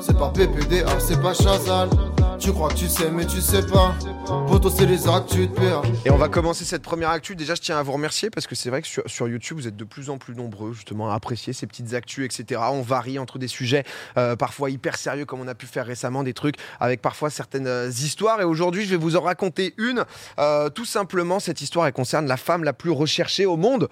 C'est 0.00 0.16
pas 0.16 0.32
c'est 0.98 1.20
pas 1.20 1.34
Chazal. 1.34 1.90
Tu 2.38 2.50
crois 2.50 2.70
que 2.70 2.76
tu 2.76 2.88
sais, 2.88 3.10
mais 3.10 3.26
tu 3.26 3.42
sais 3.42 3.60
pas. 3.66 3.94
C'est 4.74 4.86
les 4.86 5.06
actus. 5.06 5.50
Et 6.06 6.10
on 6.10 6.16
va 6.16 6.28
commencer 6.28 6.64
cette 6.64 6.80
première 6.80 7.10
actu. 7.10 7.36
Déjà, 7.36 7.54
je 7.54 7.60
tiens 7.60 7.76
à 7.76 7.82
vous 7.82 7.92
remercier 7.92 8.30
parce 8.30 8.46
que 8.46 8.54
c'est 8.54 8.70
vrai 8.70 8.80
que 8.80 8.88
sur, 8.88 9.02
sur 9.06 9.28
YouTube, 9.28 9.58
vous 9.58 9.68
êtes 9.68 9.76
de 9.76 9.84
plus 9.84 10.08
en 10.08 10.16
plus 10.16 10.34
nombreux 10.34 10.72
justement 10.72 11.10
à 11.10 11.14
apprécier 11.14 11.52
ces 11.52 11.66
petites 11.66 11.92
actus, 11.92 12.24
etc. 12.24 12.62
On 12.72 12.80
varie 12.80 13.18
entre 13.18 13.38
des 13.38 13.48
sujets 13.48 13.84
euh, 14.16 14.34
parfois 14.34 14.70
hyper 14.70 14.96
sérieux, 14.96 15.26
comme 15.26 15.40
on 15.40 15.48
a 15.48 15.54
pu 15.54 15.66
faire 15.66 15.84
récemment, 15.84 16.22
des 16.22 16.32
trucs 16.32 16.56
avec 16.80 17.02
parfois 17.02 17.28
certaines 17.28 17.66
euh, 17.66 17.90
histoires. 17.90 18.40
Et 18.40 18.44
aujourd'hui, 18.44 18.86
je 18.86 18.90
vais 18.90 18.96
vous 18.96 19.16
en 19.16 19.20
raconter 19.20 19.74
une. 19.76 20.04
Euh, 20.38 20.70
tout 20.70 20.86
simplement, 20.86 21.38
cette 21.38 21.60
histoire, 21.60 21.86
elle 21.86 21.92
concerne 21.92 22.26
la 22.26 22.38
femme 22.38 22.64
la 22.64 22.72
plus 22.72 22.92
recherchée 22.92 23.44
au 23.44 23.58
monde. 23.58 23.90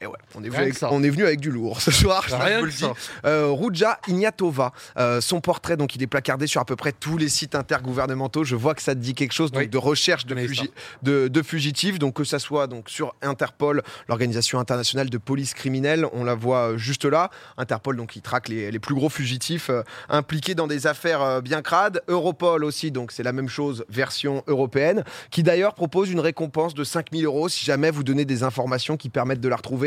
Et 0.00 0.06
ouais, 0.06 0.12
on 0.34 0.44
est, 0.44 0.48
venu 0.48 0.56
avec, 0.60 0.72
que 0.74 0.78
ça. 0.78 0.88
on 0.92 1.02
est 1.02 1.08
venu 1.10 1.24
avec 1.24 1.40
du 1.40 1.50
lourd 1.50 1.80
ce 1.80 1.90
soir, 1.90 2.28
ça, 2.28 2.38
Rien 2.38 2.56
je 2.60 2.60
vous 2.60 2.60
que 2.62 2.66
le 2.66 2.72
dis. 2.72 2.78
ça. 2.80 2.92
Euh, 3.24 3.48
Ruja 3.50 3.98
Ignatova, 4.08 4.72
euh, 4.98 5.20
son 5.22 5.40
portrait, 5.40 5.76
donc 5.78 5.94
il 5.96 6.02
est 6.02 6.06
placardé 6.06 6.46
sur 6.46 6.60
à 6.60 6.64
peu 6.66 6.76
près 6.76 6.92
tous 6.92 7.16
les 7.16 7.28
sites 7.30 7.54
intergouvernementaux. 7.54 8.44
Je 8.44 8.56
vois 8.56 8.74
que 8.74 8.82
ça 8.82 8.94
te 8.94 9.00
dit 9.00 9.14
quelque 9.14 9.32
chose 9.32 9.50
donc, 9.52 9.62
Oui. 9.62 9.68
de 9.68 9.78
recherche 9.78 10.26
de, 10.26 10.34
connais 10.34 10.46
fugi- 10.46 10.66
ça. 10.66 10.98
de, 11.02 11.28
de 11.28 11.42
fugitifs, 11.42 11.98
donc 11.98 12.14
que 12.14 12.24
ça 12.24 12.38
soit 12.38 12.66
donc 12.66 12.90
sur 12.90 13.14
Interpol, 13.22 13.82
l'organisation 14.08 14.58
internationale 14.58 15.08
de 15.08 15.18
police 15.18 15.54
criminelle, 15.54 16.06
on 16.12 16.24
la 16.24 16.34
voit 16.34 16.72
euh, 16.72 16.76
juste 16.76 17.04
là. 17.06 17.30
Interpol, 17.56 17.96
donc 17.96 18.10
qui 18.10 18.20
traque 18.20 18.48
les, 18.48 18.70
les 18.70 18.78
plus 18.78 18.94
gros 18.94 19.08
fugitifs 19.08 19.70
euh, 19.70 19.82
impliqués 20.10 20.54
dans 20.54 20.66
des 20.66 20.86
affaires 20.86 21.40
bien 21.42 21.62
crades. 21.62 22.02
Europol 22.08 22.64
aussi, 22.64 22.90
donc 22.90 23.12
c'est 23.12 23.22
la 23.22 23.32
même 23.32 23.48
chose, 23.48 23.84
version 23.88 24.42
européenne, 24.46 25.04
qui 25.30 25.42
d'ailleurs 25.42 25.74
propose 25.74 26.10
une 26.10 26.20
récompense 26.20 26.74
de 26.74 26.84
5000 26.84 27.24
euros 27.24 27.48
si 27.48 27.64
jamais 27.64 27.90
vous 27.90 28.02
donnez 28.04 28.24
des 28.26 28.42
informations 28.42 28.96
qui 28.98 29.08
permettent 29.08 29.40
de 29.40 29.48
la 29.48 29.56
retrouver. 29.56 29.85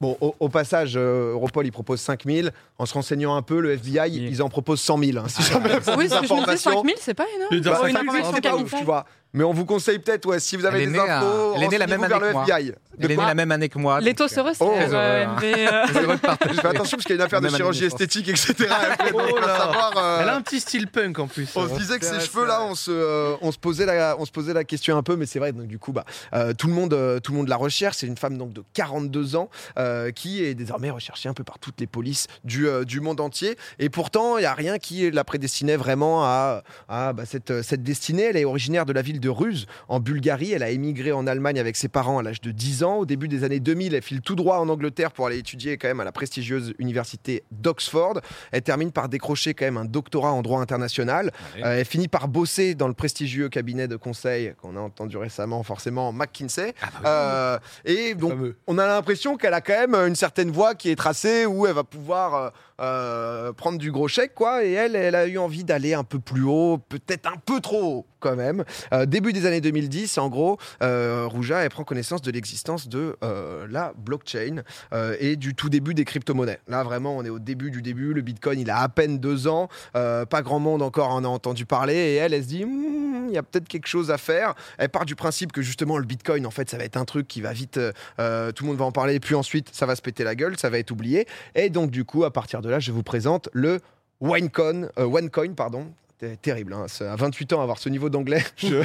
Bon, 0.00 0.16
au, 0.22 0.34
au 0.40 0.48
passage, 0.48 0.94
euh, 0.96 1.32
Europol, 1.32 1.66
il 1.66 1.72
propose 1.72 2.00
5000. 2.00 2.52
En 2.78 2.86
se 2.86 2.94
renseignant 2.94 3.36
un 3.36 3.42
peu, 3.42 3.60
le 3.60 3.72
FBI, 3.72 4.00
Oui. 4.00 4.28
ils 4.30 4.42
en 4.42 4.48
proposent 4.48 4.80
100 4.80 4.96
000. 4.96 5.18
hein, 5.18 5.24
si 5.28 5.42
jamais 5.42 5.78
vous 5.78 5.88
avez 5.90 5.98
Oui, 5.98 6.04
des 6.04 6.10
parce 6.10 6.22
que 6.22 6.26
je 6.28 6.32
me 6.32 6.38
disais 6.38 6.42
informations. 6.42 6.70
5000, 6.72 6.94
c'est 6.98 7.12
pas 7.14 7.26
énorme. 7.36 7.48
Les 7.54 7.60
Bah, 7.60 7.76
Pour 7.76 7.84
une 7.86 7.92
5000, 7.96 8.08
information 8.08 8.32
c'est 8.34 8.40
pas 8.40 8.54
ouf, 8.54 8.58
capitale. 8.60 8.78
tu 8.80 8.84
vois. 8.86 9.04
Mais 9.34 9.44
on 9.44 9.52
vous 9.52 9.66
conseille 9.66 9.98
peut-être, 9.98 10.24
ouais, 10.26 10.40
si 10.40 10.56
vous 10.56 10.64
avez 10.64 10.86
des 10.86 10.98
infos, 10.98 11.58
née 11.68 11.76
la 11.76 11.86
même 11.86 12.00
renseignez-vous 12.00 12.00
vers 12.08 12.16
année 12.16 12.26
le 12.28 12.32
moi. 12.32 12.44
Elle 13.00 13.12
est 13.12 13.16
née 13.16 13.22
la 13.26 13.34
même 13.34 13.50
année 13.52 13.68
que 13.68 13.78
moi. 13.78 14.00
Les 14.00 14.14
taux 14.14 14.28
se 14.28 14.40
resserrent. 14.40 14.66
Attention 16.64 16.96
parce 16.96 17.04
qu'il 17.06 17.10
y 17.10 17.12
a 17.12 17.16
une 17.16 17.20
affaire 17.22 17.40
de 17.40 17.48
chirurgie 17.48 17.84
esthétique, 17.84 18.28
etc. 18.28 18.54
Oh 19.12 19.38
là. 19.38 19.90
euh, 19.96 20.18
Elle 20.22 20.28
a 20.28 20.36
un 20.36 20.40
petit 20.40 20.60
style 20.60 20.86
punk 20.86 21.18
en 21.18 21.26
plus. 21.26 21.48
On 21.56 21.68
se 21.68 21.74
disait 21.78 21.98
que 21.98 22.04
ces 22.04 22.20
cheveux-là, 22.20 22.62
on 22.64 22.74
se, 22.74 22.90
euh, 22.90 23.34
on 23.40 23.50
se 23.52 23.58
posait 23.58 23.86
la, 23.86 24.16
on 24.18 24.24
se 24.24 24.30
posait 24.30 24.52
la 24.52 24.64
question 24.64 24.96
un 24.96 25.02
peu, 25.02 25.16
mais 25.16 25.26
c'est 25.26 25.38
vrai. 25.38 25.52
Donc 25.52 25.66
du 25.66 25.78
coup, 25.78 25.92
bah, 25.92 26.04
euh, 26.34 26.52
tout 26.54 26.66
le 26.68 26.72
monde, 26.74 26.90
tout 27.22 27.32
le 27.32 27.38
monde 27.38 27.48
la 27.48 27.56
recherche. 27.56 27.96
C'est 27.98 28.06
une 28.06 28.16
femme 28.16 28.36
donc 28.38 28.52
de 28.52 28.62
42 28.74 29.36
ans 29.36 29.48
qui 30.14 30.44
est 30.44 30.54
désormais 30.54 30.90
recherchée 30.90 31.28
un 31.28 31.34
peu 31.34 31.44
par 31.44 31.58
toutes 31.58 31.80
les 31.80 31.86
polices 31.86 32.26
du, 32.44 32.66
du 32.86 33.00
monde 33.00 33.20
entier. 33.20 33.56
Et 33.78 33.88
pourtant, 33.88 34.38
il 34.38 34.42
y 34.42 34.46
a 34.46 34.54
rien 34.54 34.78
qui 34.78 35.10
la 35.10 35.24
prédestinait 35.24 35.76
vraiment 35.76 36.24
à, 36.24 36.62
à 36.88 37.12
bah, 37.12 37.24
cette, 37.26 37.62
cette 37.62 37.82
destinée. 37.82 38.24
Elle 38.24 38.36
est 38.36 38.44
originaire 38.44 38.86
de 38.86 38.92
la 38.92 39.02
ville 39.02 39.20
de 39.20 39.28
Ruse, 39.28 39.66
en 39.88 40.00
Bulgarie. 40.00 40.52
Elle 40.52 40.62
a 40.62 40.70
émigré 40.70 41.12
en 41.12 41.26
Allemagne 41.26 41.58
avec 41.58 41.76
ses 41.76 41.88
parents 41.88 42.18
à 42.18 42.22
l'âge 42.22 42.40
de 42.40 42.50
10 42.50 42.84
ans. 42.84 42.89
Au 42.98 43.06
début 43.06 43.28
des 43.28 43.44
années 43.44 43.60
2000, 43.60 43.94
elle 43.94 44.02
file 44.02 44.20
tout 44.20 44.34
droit 44.34 44.58
en 44.58 44.68
Angleterre 44.68 45.12
pour 45.12 45.26
aller 45.26 45.38
étudier 45.38 45.78
quand 45.78 45.88
même 45.88 46.00
à 46.00 46.04
la 46.04 46.12
prestigieuse 46.12 46.74
université 46.78 47.44
d'Oxford. 47.50 48.20
Elle 48.52 48.62
termine 48.62 48.92
par 48.92 49.08
décrocher 49.08 49.54
quand 49.54 49.64
même 49.64 49.76
un 49.76 49.84
doctorat 49.84 50.32
en 50.32 50.42
droit 50.42 50.60
international. 50.60 51.32
Euh, 51.58 51.78
elle 51.78 51.84
finit 51.84 52.08
par 52.08 52.28
bosser 52.28 52.74
dans 52.74 52.88
le 52.88 52.94
prestigieux 52.94 53.48
cabinet 53.48 53.88
de 53.88 53.96
conseil 53.96 54.54
qu'on 54.60 54.76
a 54.76 54.80
entendu 54.80 55.16
récemment, 55.16 55.62
forcément, 55.62 56.12
McKinsey. 56.12 56.74
Ah 56.82 56.86
bah 57.02 57.08
Euh, 57.10 57.58
et 57.84 58.14
donc, 58.14 58.34
on 58.66 58.78
a 58.78 58.86
l'impression 58.86 59.36
qu'elle 59.36 59.54
a 59.54 59.60
quand 59.60 59.86
même 59.86 59.94
une 59.94 60.16
certaine 60.16 60.50
voie 60.50 60.74
qui 60.74 60.90
est 60.90 60.96
tracée 60.96 61.46
où 61.46 61.66
elle 61.66 61.74
va 61.74 61.84
pouvoir 61.84 62.52
euh, 62.80 63.52
prendre 63.52 63.78
du 63.78 63.92
gros 63.92 64.08
chèque, 64.08 64.34
quoi. 64.34 64.64
Et 64.64 64.72
elle, 64.72 64.96
elle 64.96 65.14
a 65.14 65.26
eu 65.26 65.38
envie 65.38 65.64
d'aller 65.64 65.94
un 65.94 66.04
peu 66.04 66.18
plus 66.18 66.44
haut, 66.44 66.78
peut-être 66.88 67.26
un 67.26 67.36
peu 67.44 67.60
trop 67.60 67.82
haut, 67.82 68.06
quand 68.20 68.36
même. 68.36 68.64
Euh, 68.92 69.06
début 69.06 69.32
des 69.32 69.46
années 69.46 69.60
2010, 69.60 70.18
en 70.18 70.28
gros, 70.28 70.58
euh, 70.82 71.26
Rouja, 71.26 71.58
elle 71.60 71.70
prend 71.70 71.84
connaissance 71.84 72.22
de 72.22 72.30
l'existence 72.30 72.88
de 72.88 73.16
euh, 73.24 73.66
la 73.68 73.92
blockchain 73.96 74.62
et 75.18 75.36
du 75.36 75.54
tout 75.54 75.68
début 75.68 75.94
des 75.94 76.04
crypto-monnaies. 76.04 76.60
Là, 76.68 76.82
vraiment, 76.82 77.16
on 77.16 77.24
est 77.24 77.30
au 77.30 77.38
début 77.38 77.70
du 77.70 77.82
début. 77.82 78.12
Le 78.12 78.22
Bitcoin, 78.22 78.60
il 78.60 78.70
a 78.70 78.78
à 78.78 78.88
peine 78.88 79.18
deux 79.18 79.48
ans. 79.48 79.68
Pas 79.92 80.42
grand 80.42 80.58
monde 80.58 80.82
encore 80.82 81.10
en 81.10 81.24
a 81.24 81.28
entendu 81.28 81.64
parler. 81.66 81.94
Et 81.94 82.14
elle, 82.16 82.34
elle 82.34 82.42
se 82.42 82.48
dit, 82.48 82.64
Hmm, 82.64 83.28
il 83.28 83.34
y 83.34 83.38
a 83.38 83.42
peut-être 83.42 83.68
quelque 83.68 83.86
chose 83.86 84.10
à 84.10 84.18
faire. 84.18 84.54
Elle 84.78 84.88
part 84.88 85.06
du 85.06 85.16
principe 85.16 85.52
que 85.52 85.62
justement, 85.62 85.98
le 85.98 86.04
Bitcoin, 86.04 86.46
en 86.46 86.50
fait, 86.50 86.68
ça 86.68 86.76
va 86.76 86.84
être 86.84 86.96
un 86.96 87.04
truc 87.04 87.26
qui 87.26 87.40
va 87.40 87.52
vite, 87.52 87.74
tout 87.74 87.82
le 88.18 88.66
monde 88.66 88.76
va 88.76 88.84
en 88.84 88.92
parler, 88.92 89.18
puis 89.20 89.34
ensuite, 89.34 89.68
ça 89.72 89.86
va 89.86 89.96
se 89.96 90.02
péter 90.02 90.24
la 90.24 90.34
gueule, 90.34 90.58
ça 90.58 90.70
va 90.70 90.78
être 90.78 90.90
oublié. 90.90 91.26
Et 91.54 91.70
donc, 91.70 91.90
du 91.90 92.04
coup, 92.04 92.24
à 92.24 92.32
partir 92.32 92.60
de 92.60 92.68
là, 92.68 92.78
je 92.78 92.92
vous 92.92 93.02
présente 93.02 93.48
le 93.52 93.80
OneCoin, 94.20 94.88
OneCoin, 94.96 95.54
pardon. 95.54 95.86
Terrible, 96.42 96.74
hein. 96.74 96.86
À 97.00 97.16
28 97.16 97.52
ans 97.54 97.62
avoir 97.62 97.78
ce 97.78 97.88
niveau 97.88 98.10
d'anglais. 98.10 98.44
je- 98.56 98.82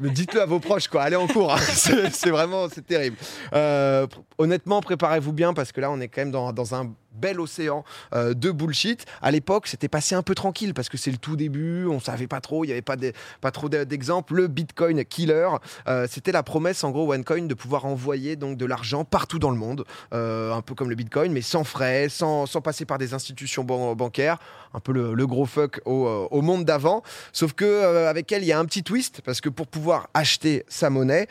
dites-le 0.00 0.42
à 0.42 0.46
vos 0.46 0.60
proches, 0.60 0.88
quoi. 0.88 1.02
Allez 1.02 1.16
en 1.16 1.26
cours. 1.26 1.52
hein. 1.54 1.58
C'est 2.12 2.30
vraiment, 2.30 2.68
c'est 2.68 2.86
terrible. 2.86 3.16
Euh, 3.52 4.06
honnêtement, 4.38 4.80
préparez-vous 4.80 5.32
bien 5.32 5.54
parce 5.54 5.72
que 5.72 5.80
là, 5.80 5.90
on 5.90 6.00
est 6.00 6.08
quand 6.08 6.20
même 6.22 6.30
dans 6.30 6.74
un 6.74 6.92
bel 7.16 7.40
océan 7.40 7.84
euh, 8.14 8.34
de 8.34 8.50
bullshit. 8.50 9.06
À 9.22 9.30
l'époque, 9.30 9.66
c'était 9.66 9.88
passé 9.88 10.14
un 10.14 10.22
peu 10.22 10.34
tranquille 10.34 10.74
parce 10.74 10.88
que 10.88 10.96
c'est 10.96 11.10
le 11.10 11.16
tout 11.16 11.36
début, 11.36 11.86
on 11.86 12.00
savait 12.00 12.26
pas 12.26 12.40
trop, 12.40 12.64
il 12.64 12.68
y 12.68 12.72
avait 12.72 12.82
pas, 12.82 12.96
pas 13.40 13.50
trop 13.50 13.68
de- 13.68 13.84
d'exemples. 13.84 14.34
Le 14.34 14.48
Bitcoin 14.48 15.04
killer, 15.04 15.48
euh, 15.88 16.06
c'était 16.10 16.32
la 16.32 16.42
promesse 16.42 16.84
en 16.84 16.90
gros 16.90 17.12
OneCoin 17.12 17.42
de 17.42 17.54
pouvoir 17.54 17.86
envoyer 17.86 18.36
donc 18.36 18.56
de 18.56 18.66
l'argent 18.66 19.04
partout 19.04 19.38
dans 19.38 19.50
le 19.50 19.56
monde, 19.56 19.84
euh, 20.12 20.52
un 20.52 20.62
peu 20.62 20.74
comme 20.74 20.90
le 20.90 20.94
Bitcoin, 20.96 21.32
mais 21.32 21.42
sans 21.42 21.64
frais, 21.64 22.08
sans, 22.08 22.46
sans 22.46 22.60
passer 22.60 22.84
par 22.84 22.98
des 22.98 23.14
institutions 23.14 23.64
ban- 23.64 23.94
bancaires, 23.94 24.38
un 24.74 24.80
peu 24.80 24.92
le, 24.92 25.26
gros 25.26 25.46
fuck 25.46 25.80
au, 25.84 26.42
monde 26.42 26.64
d'avant. 26.64 27.02
Sauf 27.32 27.52
que 27.54 28.06
avec 28.06 28.30
elle, 28.30 28.42
il 28.42 28.46
y 28.46 28.52
a 28.52 28.58
un 28.58 28.64
petit 28.64 28.82
twist 28.82 29.22
parce 29.22 29.40
que 29.40 29.48
pour 29.48 29.66
pouvoir 29.66 30.08
acheter 30.14 30.64
sa 30.68 30.90
monnaie, 30.90 31.26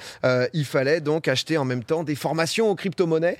il 0.53 0.65
fallait 0.65 0.99
donc 0.99 1.27
acheter 1.27 1.57
en 1.57 1.65
même 1.65 1.83
temps 1.83 2.03
des 2.03 2.15
formations 2.15 2.69
aux 2.69 2.75
crypto-monnaies 2.75 3.37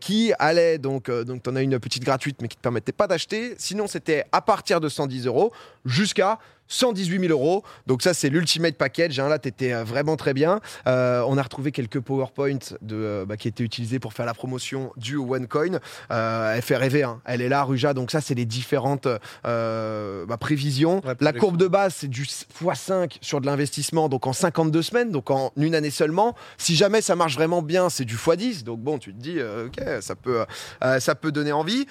qui 0.00 0.32
allaient 0.38 0.78
donc, 0.78 1.10
donc 1.10 1.42
tu 1.42 1.50
en 1.50 1.56
as 1.56 1.62
une 1.62 1.74
petite 1.80 2.04
gratuite 2.04 2.40
mais 2.40 2.48
qui 2.48 2.56
ne 2.56 2.60
te 2.60 2.62
permettait 2.62 2.92
pas 2.92 3.06
d'acheter. 3.06 3.54
Sinon, 3.58 3.86
c'était 3.86 4.24
à 4.32 4.40
partir 4.40 4.80
de 4.80 4.88
110 4.88 5.26
euros 5.26 5.52
jusqu'à 5.84 6.38
118 6.70 7.20
000 7.20 7.30
euros. 7.32 7.62
Donc 7.86 8.00
ça, 8.02 8.14
c'est 8.14 8.30
l'ultimate 8.30 8.76
package. 8.76 9.18
hein. 9.20 9.28
Là, 9.28 9.38
tu 9.38 9.48
étais 9.48 9.74
vraiment 9.82 10.16
très 10.16 10.32
bien. 10.32 10.60
Euh, 10.86 11.22
on 11.26 11.36
a 11.36 11.42
retrouvé 11.42 11.72
quelques 11.72 12.00
PowerPoint 12.00 12.58
de, 12.80 12.94
euh, 12.96 13.24
bah, 13.26 13.36
qui 13.36 13.48
étaient 13.48 13.64
utilisés 13.64 13.98
pour 13.98 14.12
faire 14.14 14.24
la 14.24 14.32
promotion 14.34 14.92
du 14.96 15.16
OneCoin. 15.16 15.80
Euh, 16.12 16.54
elle 16.54 16.62
fait 16.62 16.76
rêver. 16.76 17.02
hein. 17.02 17.20
Elle 17.24 17.42
est 17.42 17.48
là, 17.48 17.64
Ruja. 17.64 17.92
Donc 17.92 18.10
ça, 18.10 18.20
c'est 18.20 18.34
les 18.34 18.46
différentes 18.46 19.08
euh, 19.46 20.24
bah, 20.26 20.36
prévisions. 20.36 21.00
Ouais, 21.04 21.14
la 21.20 21.32
courbe 21.32 21.56
de 21.56 21.66
base, 21.66 21.94
c'est 21.98 22.08
du 22.08 22.22
x5 22.24 23.16
sur 23.20 23.40
de 23.40 23.46
l'investissement, 23.46 24.08
donc 24.08 24.26
en 24.26 24.32
52 24.32 24.82
semaines, 24.82 25.10
donc 25.10 25.30
en 25.30 25.52
une 25.56 25.74
année 25.74 25.90
seulement. 25.90 26.36
Si 26.56 26.76
jamais 26.76 27.00
ça 27.02 27.16
marche 27.16 27.34
vraiment 27.34 27.62
bien, 27.62 27.90
c'est 27.90 28.04
du 28.04 28.16
x10. 28.16 28.62
Donc 28.62 28.80
bon, 28.80 28.98
tu 28.98 29.12
te 29.12 29.18
dis, 29.20 29.38
euh, 29.38 29.66
ok, 29.66 29.82
ça 30.00 30.14
peut, 30.14 30.44
euh, 30.84 31.00
ça 31.00 31.14
peut 31.16 31.32
donner 31.32 31.52
envie. 31.52 31.86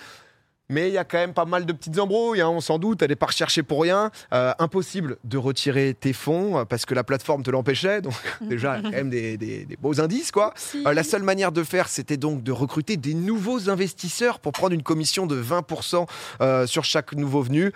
Mais 0.71 0.89
il 0.89 0.93
y 0.93 0.97
a 0.99 1.03
quand 1.03 1.17
même 1.17 1.33
pas 1.33 1.45
mal 1.45 1.65
de 1.65 1.73
petites 1.73 1.97
embrouilles, 1.97 2.41
hein, 2.41 2.49
on 2.49 2.61
s'en 2.61 2.77
doute, 2.77 3.01
elle 3.01 3.09
n'est 3.09 3.15
pas 3.15 3.25
recherchée 3.25 3.63
pour 3.63 3.81
rien. 3.81 4.11
Euh, 4.33 4.53
impossible 4.59 5.17
de 5.23 5.37
retirer 5.37 5.95
tes 5.99 6.13
fonds 6.13 6.59
euh, 6.59 6.65
parce 6.65 6.85
que 6.85 6.93
la 6.93 7.03
plateforme 7.03 7.41
te 7.41 7.49
l'empêchait. 7.49 8.01
Donc 8.01 8.13
déjà, 8.41 8.79
quand 8.81 8.91
même 8.91 9.09
des, 9.09 9.35
des- 9.37 9.65
des 9.65 9.77
beaux 9.77 9.99
indices, 9.99 10.31
quoi. 10.31 10.53
si. 10.55 10.83
Euh, 10.85 10.93
la 10.93 11.03
seule 11.03 11.23
manière 11.23 11.51
de 11.51 11.63
faire, 11.63 11.87
c'était 11.89 12.17
donc 12.17 12.43
de 12.43 12.51
recruter 12.51 12.97
des 12.97 13.15
nouveaux 13.15 13.69
investisseurs 13.69 14.39
pour 14.39 14.51
prendre 14.51 14.73
une 14.73 14.83
commission 14.83 15.25
de 15.25 15.41
20% 15.41 16.07
euh, 16.41 16.67
sur 16.67 16.83
chaque 16.85 17.13
nouveau 17.13 17.41
venu. 17.41 17.71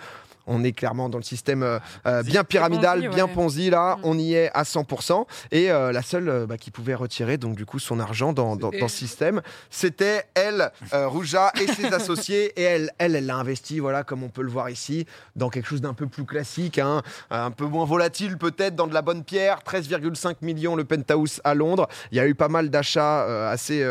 On 0.46 0.62
est 0.64 0.72
clairement 0.72 1.08
dans 1.08 1.18
le 1.18 1.24
système 1.24 1.62
euh, 1.62 1.78
euh, 2.06 2.22
bien 2.22 2.44
pyramidal, 2.44 3.00
Ponzi, 3.00 3.14
bien. 3.14 3.28
Ponzi 3.28 3.70
là. 3.70 3.96
Mm. 3.96 4.00
On 4.04 4.18
y 4.18 4.34
est 4.34 4.50
à 4.54 4.62
100%. 4.62 5.26
Et 5.52 5.70
euh, 5.70 5.92
la 5.92 6.02
seule 6.02 6.46
bah, 6.46 6.58
qui 6.58 6.70
pouvait 6.70 6.94
retirer 6.94 7.38
donc 7.38 7.56
du 7.56 7.64
coup 7.66 7.78
son 7.78 8.00
argent 8.00 8.32
dans, 8.32 8.56
dans, 8.56 8.70
dans 8.70 8.88
ce 8.88 8.96
système, 8.96 9.42
c'était 9.70 10.24
elle, 10.34 10.70
Rouja 10.92 11.52
et 11.60 11.66
ses 11.66 11.86
associés. 11.94 12.52
Et 12.60 12.62
elle, 12.62 12.90
elle, 12.98 13.16
elle 13.16 13.26
l'a 13.26 13.36
investi, 13.36 13.78
voilà, 13.78 14.04
comme 14.04 14.22
on 14.22 14.28
peut 14.28 14.42
le 14.42 14.50
voir 14.50 14.70
ici, 14.70 15.06
dans 15.36 15.48
quelque 15.48 15.66
chose 15.66 15.80
d'un 15.80 15.94
peu 15.94 16.06
plus 16.06 16.24
classique, 16.24 16.78
hein, 16.78 17.02
un 17.30 17.50
peu 17.50 17.64
moins 17.64 17.84
volatile 17.84 18.36
peut-être, 18.38 18.76
dans 18.76 18.86
de 18.86 18.94
la 18.94 19.02
bonne 19.02 19.24
pierre. 19.24 19.60
13,5 19.66 20.36
millions 20.42 20.76
le 20.76 20.84
penthouse 20.84 21.40
à 21.44 21.54
Londres. 21.54 21.88
Il 22.12 22.16
y 22.18 22.20
a 22.20 22.26
eu 22.26 22.34
pas 22.34 22.48
mal 22.48 22.70
d'achats 22.70 23.50
assez, 23.50 23.82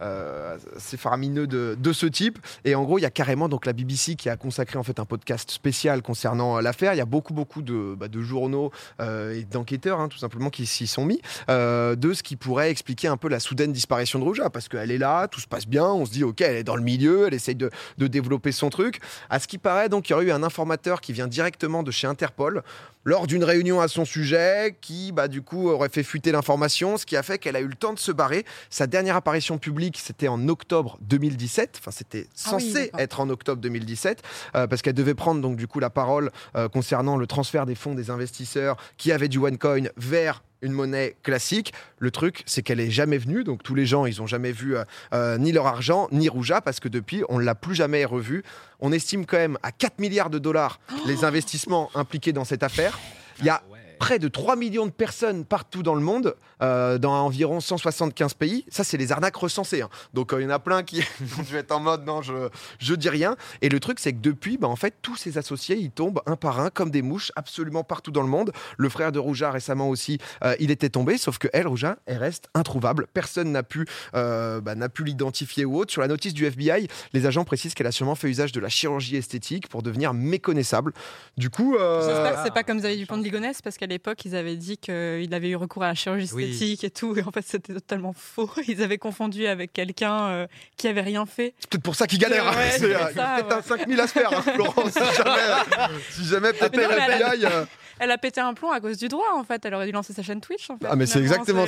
assez 0.00 0.96
faramineux 0.96 1.46
de, 1.46 1.76
de 1.78 1.92
ce 1.92 2.06
type. 2.06 2.38
Et 2.64 2.74
en 2.74 2.84
gros, 2.84 2.98
il 2.98 3.02
y 3.02 3.06
a 3.06 3.10
carrément 3.10 3.48
donc 3.48 3.66
la 3.66 3.72
BBC 3.72 4.14
qui 4.16 4.28
a 4.28 4.36
consacré 4.36 4.78
en 4.78 4.82
fait 4.82 4.98
un 4.98 5.04
podcast 5.04 5.50
spécial 5.50 5.81
spécial 5.82 6.02
concernant 6.02 6.60
l'affaire. 6.60 6.94
Il 6.94 6.98
y 6.98 7.00
a 7.00 7.06
beaucoup, 7.06 7.34
beaucoup 7.34 7.60
de, 7.60 7.96
bah, 7.98 8.06
de 8.06 8.20
journaux 8.20 8.70
et 9.00 9.44
d'enquêteurs, 9.44 9.98
hein, 10.00 10.08
tout 10.08 10.18
simplement, 10.18 10.50
qui 10.50 10.66
s'y 10.66 10.86
sont 10.86 11.04
mis, 11.04 11.20
de 11.48 12.12
ce 12.12 12.22
qui 12.22 12.36
pourrait 12.36 12.70
expliquer 12.70 13.08
un 13.08 13.16
peu 13.16 13.28
la 13.28 13.40
soudaine 13.40 13.72
disparition 13.72 14.18
de 14.18 14.24
Rouja, 14.24 14.50
parce 14.50 14.68
qu'elle 14.68 14.90
est 14.90 14.98
là, 14.98 15.26
tout 15.26 15.40
se 15.40 15.48
passe 15.48 15.66
bien, 15.66 15.86
on 15.86 16.06
se 16.06 16.12
dit, 16.12 16.22
ok, 16.22 16.40
elle 16.40 16.56
est 16.56 16.64
dans 16.64 16.76
le 16.76 16.82
milieu, 16.82 17.26
elle 17.26 17.34
essaye 17.34 17.56
de, 17.56 17.70
de 17.98 18.06
développer 18.06 18.52
son 18.52 18.70
truc. 18.70 19.00
À 19.28 19.40
ce 19.40 19.48
qui 19.48 19.58
paraît, 19.58 19.88
donc, 19.88 20.08
il 20.08 20.12
y 20.12 20.14
aurait 20.14 20.26
eu 20.26 20.32
un 20.32 20.42
informateur 20.42 21.00
qui 21.00 21.12
vient 21.12 21.26
directement 21.26 21.82
de 21.82 21.90
chez 21.90 22.06
Interpol 22.06 22.62
lors 23.04 23.26
d'une 23.26 23.44
réunion 23.44 23.80
à 23.80 23.88
son 23.88 24.04
sujet, 24.04 24.76
qui, 24.80 25.12
bah, 25.12 25.28
du 25.28 25.42
coup, 25.42 25.68
aurait 25.68 25.88
fait 25.88 26.02
fuiter 26.02 26.32
l'information, 26.32 26.96
ce 26.96 27.06
qui 27.06 27.16
a 27.16 27.22
fait 27.22 27.38
qu'elle 27.38 27.56
a 27.56 27.60
eu 27.60 27.66
le 27.66 27.74
temps 27.74 27.92
de 27.92 27.98
se 27.98 28.12
barrer. 28.12 28.44
Sa 28.70 28.86
dernière 28.86 29.16
apparition 29.16 29.58
publique, 29.58 29.98
c'était 29.98 30.28
en 30.28 30.48
octobre 30.48 30.98
2017. 31.02 31.78
Enfin, 31.80 31.90
c'était 31.90 32.26
ah 32.28 32.50
censé 32.50 32.90
être 32.98 33.20
en 33.20 33.28
octobre 33.30 33.60
2017, 33.60 34.22
euh, 34.54 34.66
parce 34.66 34.82
qu'elle 34.82 34.94
devait 34.94 35.14
prendre, 35.14 35.40
donc, 35.40 35.56
du 35.56 35.66
coup, 35.66 35.71
la 35.80 35.90
parole 35.90 36.30
euh, 36.56 36.68
concernant 36.68 37.16
le 37.16 37.26
transfert 37.26 37.66
des 37.66 37.74
fonds 37.74 37.94
des 37.94 38.10
investisseurs 38.10 38.76
qui 38.96 39.12
avaient 39.12 39.28
du 39.28 39.38
OneCoin 39.38 39.84
vers 39.96 40.42
une 40.62 40.72
monnaie 40.72 41.16
classique. 41.22 41.72
Le 41.98 42.10
truc, 42.10 42.42
c'est 42.46 42.62
qu'elle 42.62 42.80
est 42.80 42.90
jamais 42.90 43.18
venue, 43.18 43.44
donc 43.44 43.62
tous 43.62 43.74
les 43.74 43.84
gens, 43.84 44.06
ils 44.06 44.22
ont 44.22 44.26
jamais 44.26 44.52
vu 44.52 44.76
euh, 44.76 44.84
euh, 45.12 45.36
ni 45.38 45.52
leur 45.52 45.66
argent, 45.66 46.08
ni 46.12 46.28
Rouja, 46.28 46.60
parce 46.60 46.80
que 46.80 46.88
depuis, 46.88 47.24
on 47.28 47.38
ne 47.38 47.44
l'a 47.44 47.54
plus 47.54 47.74
jamais 47.74 48.04
revu. 48.04 48.44
On 48.80 48.92
estime 48.92 49.26
quand 49.26 49.36
même 49.36 49.58
à 49.62 49.72
4 49.72 49.98
milliards 49.98 50.30
de 50.30 50.38
dollars 50.38 50.80
les 51.06 51.24
investissements 51.24 51.90
impliqués 51.94 52.32
dans 52.32 52.44
cette 52.44 52.62
affaire. 52.62 52.98
Il 53.40 53.44
y 53.44 53.50
a 53.50 53.62
ah 53.64 53.76
près 54.02 54.18
de 54.18 54.26
3 54.26 54.56
millions 54.56 54.86
de 54.86 54.90
personnes 54.90 55.44
partout 55.44 55.84
dans 55.84 55.94
le 55.94 56.00
monde, 56.00 56.34
euh, 56.60 56.98
dans 56.98 57.12
environ 57.12 57.60
175 57.60 58.34
pays. 58.34 58.64
Ça, 58.68 58.82
c'est 58.82 58.96
les 58.96 59.12
arnaques 59.12 59.36
recensées. 59.36 59.82
Hein. 59.82 59.90
Donc, 60.12 60.32
euh, 60.32 60.40
il 60.40 60.42
y 60.42 60.46
en 60.48 60.50
a 60.50 60.58
plein 60.58 60.82
qui 60.82 61.04
ont 61.38 61.42
dû 61.42 61.54
être 61.54 61.70
en 61.70 61.78
mode 61.78 62.04
non, 62.04 62.20
je, 62.20 62.48
je 62.80 62.96
dis 62.96 63.08
rien. 63.08 63.36
Et 63.60 63.68
le 63.68 63.78
truc, 63.78 64.00
c'est 64.00 64.12
que 64.12 64.18
depuis, 64.18 64.58
bah, 64.58 64.66
en 64.66 64.74
fait, 64.74 64.96
tous 65.02 65.14
ces 65.14 65.38
associés, 65.38 65.76
ils 65.76 65.92
tombent 65.92 66.20
un 66.26 66.34
par 66.34 66.58
un 66.58 66.68
comme 66.68 66.90
des 66.90 67.00
mouches 67.00 67.30
absolument 67.36 67.84
partout 67.84 68.10
dans 68.10 68.22
le 68.22 68.28
monde. 68.28 68.50
Le 68.76 68.88
frère 68.88 69.12
de 69.12 69.20
Rouja, 69.20 69.52
récemment 69.52 69.88
aussi, 69.88 70.18
euh, 70.42 70.56
il 70.58 70.72
était 70.72 70.90
tombé, 70.90 71.16
sauf 71.16 71.38
que 71.38 71.46
elle, 71.52 71.68
Rouja, 71.68 71.96
elle 72.06 72.18
reste 72.18 72.48
introuvable. 72.54 73.06
Personne 73.14 73.52
n'a 73.52 73.62
pu, 73.62 73.86
bah, 74.12 74.88
pu 74.92 75.04
l'identifier 75.04 75.64
ou 75.64 75.78
autre. 75.78 75.92
Sur 75.92 76.00
la 76.00 76.08
notice 76.08 76.34
du 76.34 76.44
FBI, 76.44 76.88
les 77.12 77.26
agents 77.26 77.44
précisent 77.44 77.74
qu'elle 77.74 77.86
a 77.86 77.92
sûrement 77.92 78.16
fait 78.16 78.28
usage 78.28 78.50
de 78.50 78.58
la 78.58 78.68
chirurgie 78.68 79.14
esthétique 79.14 79.68
pour 79.68 79.84
devenir 79.84 80.12
méconnaissable. 80.12 80.92
Du 81.36 81.50
coup. 81.50 81.76
J'espère 81.78 82.34
que 82.34 82.40
c'est 82.42 82.54
pas 82.54 82.64
comme 82.64 82.78
Xavier 82.78 82.96
Dupont 82.96 83.16
de 83.16 83.22
Ligonnès, 83.22 83.62
parce 83.62 83.78
qu'elle 83.78 83.91
l'époque, 83.92 84.24
ils 84.24 84.36
avaient 84.36 84.56
dit 84.56 84.76
qu'il 84.78 85.32
avait 85.32 85.50
eu 85.50 85.56
recours 85.56 85.82
à 85.82 85.88
la 85.88 85.94
chirurgie 85.94 86.24
esthétique 86.24 86.84
et 86.84 86.90
tout. 86.90 87.16
Et 87.16 87.22
en 87.22 87.30
fait, 87.30 87.44
c'était 87.46 87.74
totalement 87.74 88.12
faux. 88.12 88.50
Ils 88.68 88.82
avaient 88.82 88.98
confondu 88.98 89.46
avec 89.46 89.72
quelqu'un 89.72 90.26
euh, 90.28 90.46
qui 90.76 90.88
avait 90.88 91.00
rien 91.00 91.26
fait. 91.26 91.54
C'est 91.58 91.70
peut-être 91.70 91.82
pour 91.82 91.94
ça 91.94 92.06
qu'il 92.06 92.18
galère. 92.18 92.48
Hein. 92.48 92.54
c'est 92.78 92.94
euh, 92.94 92.98
peut-être 92.98 93.52
un 93.52 93.62
5000 93.62 94.00
à 94.00 94.06
se 94.06 94.12
faire, 94.12 94.32
hein, 94.32 94.42
Florent. 94.42 94.88
si 94.88 94.98
jamais, 95.16 95.92
si 96.10 96.24
jamais 96.24 96.52
peut-être 96.52 96.78
elle, 96.78 97.44
euh. 97.44 97.64
Elle 97.98 98.10
a 98.10 98.18
pété 98.18 98.40
un 98.40 98.54
plomb 98.54 98.70
à 98.70 98.80
cause 98.80 98.98
du 98.98 99.08
droit, 99.08 99.32
en 99.34 99.44
fait. 99.44 99.64
Elle 99.64 99.74
aurait 99.74 99.86
dû 99.86 99.92
lancer 99.92 100.12
sa 100.12 100.22
chaîne 100.22 100.40
Twitch, 100.40 100.70
en 100.70 100.78
fait. 100.78 100.86
Ah, 100.88 100.96
mais 100.96 101.06
c'est 101.06 101.20
exactement. 101.20 101.64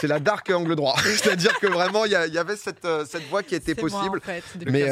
C'est 0.00 0.08
la 0.08 0.20
dark 0.20 0.50
angle 0.50 0.76
droit. 0.76 0.96
C'est-à-dire 1.02 1.58
que 1.58 1.66
vraiment, 1.66 2.04
il 2.04 2.10
y, 2.10 2.30
y, 2.30 2.38
avait 2.38 2.56
cette, 2.56 2.86
cette 3.06 3.28
voie 3.28 3.42
qui 3.42 3.54
était 3.54 3.74
possible. 3.74 4.18
en 4.18 4.20
fait, 4.20 4.42
mais 4.66 4.86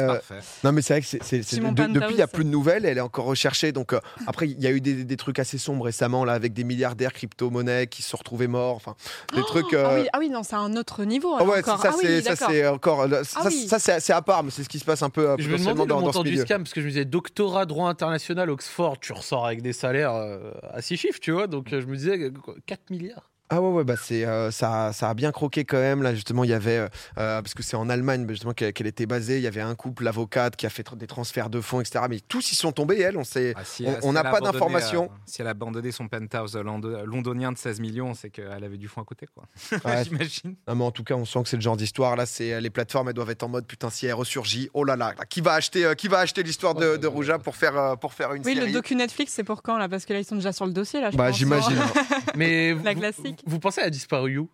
non, 0.63 0.71
mais 0.71 0.81
c'est 0.81 0.93
vrai 0.93 1.01
que 1.01 1.07
c'est 1.07 1.59
depuis, 1.59 2.11
il 2.11 2.15
n'y 2.15 2.21
a 2.21 2.27
plus 2.27 2.43
de 2.43 2.49
nouvelles. 2.49 2.85
Elle 2.85 2.97
est 2.97 3.01
encore 3.01 3.25
recherchée. 3.25 3.71
Donc, 3.71 3.93
après, 4.27 4.47
il 4.47 4.61
y 4.61 4.67
a 4.67 4.71
eu 4.71 4.81
des, 4.81 5.03
des, 5.03 5.17
trucs 5.17 5.39
assez 5.39 5.57
sombres 5.57 5.85
récemment, 5.85 6.25
là, 6.25 6.33
avec 6.33 6.53
des 6.53 6.63
milliardaires 6.63 7.13
crypto-monnaies 7.13 7.87
qui 7.87 8.01
se 8.01 8.09
sont 8.09 8.17
retrouvés 8.17 8.47
morts. 8.47 8.75
Enfin, 8.75 8.95
des 9.33 9.41
oh 9.41 9.43
trucs. 9.43 9.73
Ah, 9.73 9.93
oui, 9.95 10.01
euh, 10.01 10.05
ah, 10.13 10.19
oui, 10.19 10.29
non, 10.29 10.43
c'est 10.43 10.55
un 10.55 10.75
autre 10.75 11.03
niveau. 11.03 11.35
Ah 11.39 11.43
ouais, 11.43 11.61
ça, 11.61 11.77
c'est 11.99 12.21
ça, 12.21 12.35
c'est 12.35 12.67
encore. 12.67 13.07
Ça, 13.23 13.79
c'est 13.79 14.13
à 14.13 14.21
part, 14.21 14.43
mais 14.43 14.51
c'est 14.51 14.63
ce 14.63 14.69
qui 14.69 14.79
se 14.79 14.85
passe 14.85 15.03
un 15.03 15.09
peu. 15.09 15.35
Je 15.39 15.49
me 15.49 15.57
demandais 15.57 15.85
le 15.85 15.93
montant 15.93 16.23
du 16.23 16.37
scam 16.37 16.63
parce 16.63 16.73
que 16.73 16.81
je 16.81 16.85
me 16.85 16.91
disais 16.91 17.05
doctorat 17.05 17.65
droit 17.65 17.89
international 17.89 18.49
Oxford, 18.49 18.99
tu 18.99 19.13
ressors 19.13 19.45
avec 19.45 19.61
des 19.61 19.73
salaires 19.73 20.13
euh, 20.13 20.50
à 20.63 20.81
6 20.81 20.97
chiffres, 20.97 21.19
tu 21.19 21.31
vois. 21.31 21.47
Donc 21.47 21.73
euh, 21.73 21.81
je 21.81 21.87
me 21.87 21.95
disais 21.95 22.31
4 22.65 22.89
milliards? 22.89 23.30
Ah 23.53 23.59
ouais, 23.59 23.69
ouais 23.69 23.83
bah 23.83 23.95
c'est, 24.01 24.25
euh, 24.25 24.49
ça, 24.49 24.93
ça 24.93 25.09
a 25.09 25.13
bien 25.13 25.33
croqué 25.33 25.65
quand 25.65 25.77
même. 25.77 26.01
Là, 26.01 26.15
justement, 26.15 26.45
il 26.45 26.49
y 26.49 26.53
avait, 26.53 26.77
euh, 26.77 26.87
euh, 27.17 27.41
parce 27.41 27.53
que 27.53 27.63
c'est 27.63 27.75
en 27.75 27.89
Allemagne 27.89 28.25
justement 28.29 28.53
qu'elle, 28.53 28.87
était 28.87 29.05
basée, 29.05 29.37
il 29.37 29.43
y 29.43 29.47
avait 29.47 29.59
un 29.59 29.75
couple, 29.75 30.05
l'avocate, 30.05 30.55
qui 30.55 30.65
a 30.65 30.69
fait 30.69 30.87
des 30.95 31.05
transferts 31.05 31.49
de 31.49 31.59
fonds, 31.59 31.81
etc. 31.81 32.05
Mais 32.09 32.21
tous 32.21 32.53
y 32.53 32.55
sont 32.55 32.71
tombés, 32.71 33.01
elle, 33.01 33.17
on 33.17 33.25
sait, 33.25 33.53
ah, 33.57 33.61
on 34.03 34.13
n'a 34.13 34.23
pas 34.23 34.39
d'informations. 34.39 35.09
si 35.25 35.41
elle 35.41 35.47
a 35.47 35.51
abandonné 35.51 35.91
son 35.91 36.07
penthouse 36.07 36.55
londonien 36.55 37.51
de 37.51 37.57
16 37.57 37.81
millions, 37.81 38.13
c'est 38.13 38.29
qu'elle 38.29 38.63
avait 38.63 38.77
du 38.77 38.87
fonds 38.87 39.01
à 39.01 39.05
côté, 39.05 39.27
quoi. 39.35 39.43
J'imagine. 40.03 40.55
mais 40.67 40.83
en 40.83 40.91
tout 40.91 41.03
cas, 41.03 41.15
on 41.15 41.25
sent 41.25 41.43
que 41.43 41.49
c'est 41.49 41.57
le 41.57 41.61
genre 41.61 41.75
d'histoire. 41.75 42.15
Là, 42.15 42.25
c'est 42.25 42.61
les 42.61 42.69
plateformes, 42.69 43.09
elles 43.09 43.13
doivent 43.15 43.31
être 43.31 43.43
en 43.43 43.49
mode 43.49 43.67
putain, 43.67 43.89
si 43.89 44.05
elle 44.05 44.13
ressurgit, 44.13 44.69
oh 44.73 44.85
là 44.85 44.95
là, 44.95 45.13
qui 45.29 45.41
va 45.41 45.55
acheter, 45.55 45.91
qui 45.97 46.07
va 46.07 46.19
acheter 46.19 46.41
l'histoire 46.41 46.73
de, 46.73 46.95
de 46.95 47.07
Rouja 47.07 47.37
pour 47.37 47.57
faire, 47.57 47.97
pour 47.99 48.13
faire 48.13 48.33
une 48.33 48.43
oui, 48.45 48.53
série? 48.53 48.67
Oui, 48.67 48.67
le 48.67 48.73
docu 48.73 48.95
Netflix, 48.95 49.33
c'est 49.33 49.43
pour 49.43 49.61
quand 49.61 49.77
là? 49.77 49.89
Parce 49.89 50.05
que 50.05 50.13
là, 50.13 50.19
ils 50.19 50.25
sont 50.25 50.35
déjà 50.35 50.53
sur 50.53 50.65
le 50.65 50.71
dossier 50.71 51.01
là. 51.01 51.11
Je 51.11 51.17
bah, 51.17 51.31
j'imagine. 51.31 51.77
mais 52.35 52.73
la 52.83 52.95
classique. 52.95 53.40
Vous, 53.45 53.59
pensez 53.59 53.81
à 53.81 53.89
disparaître 53.89 54.47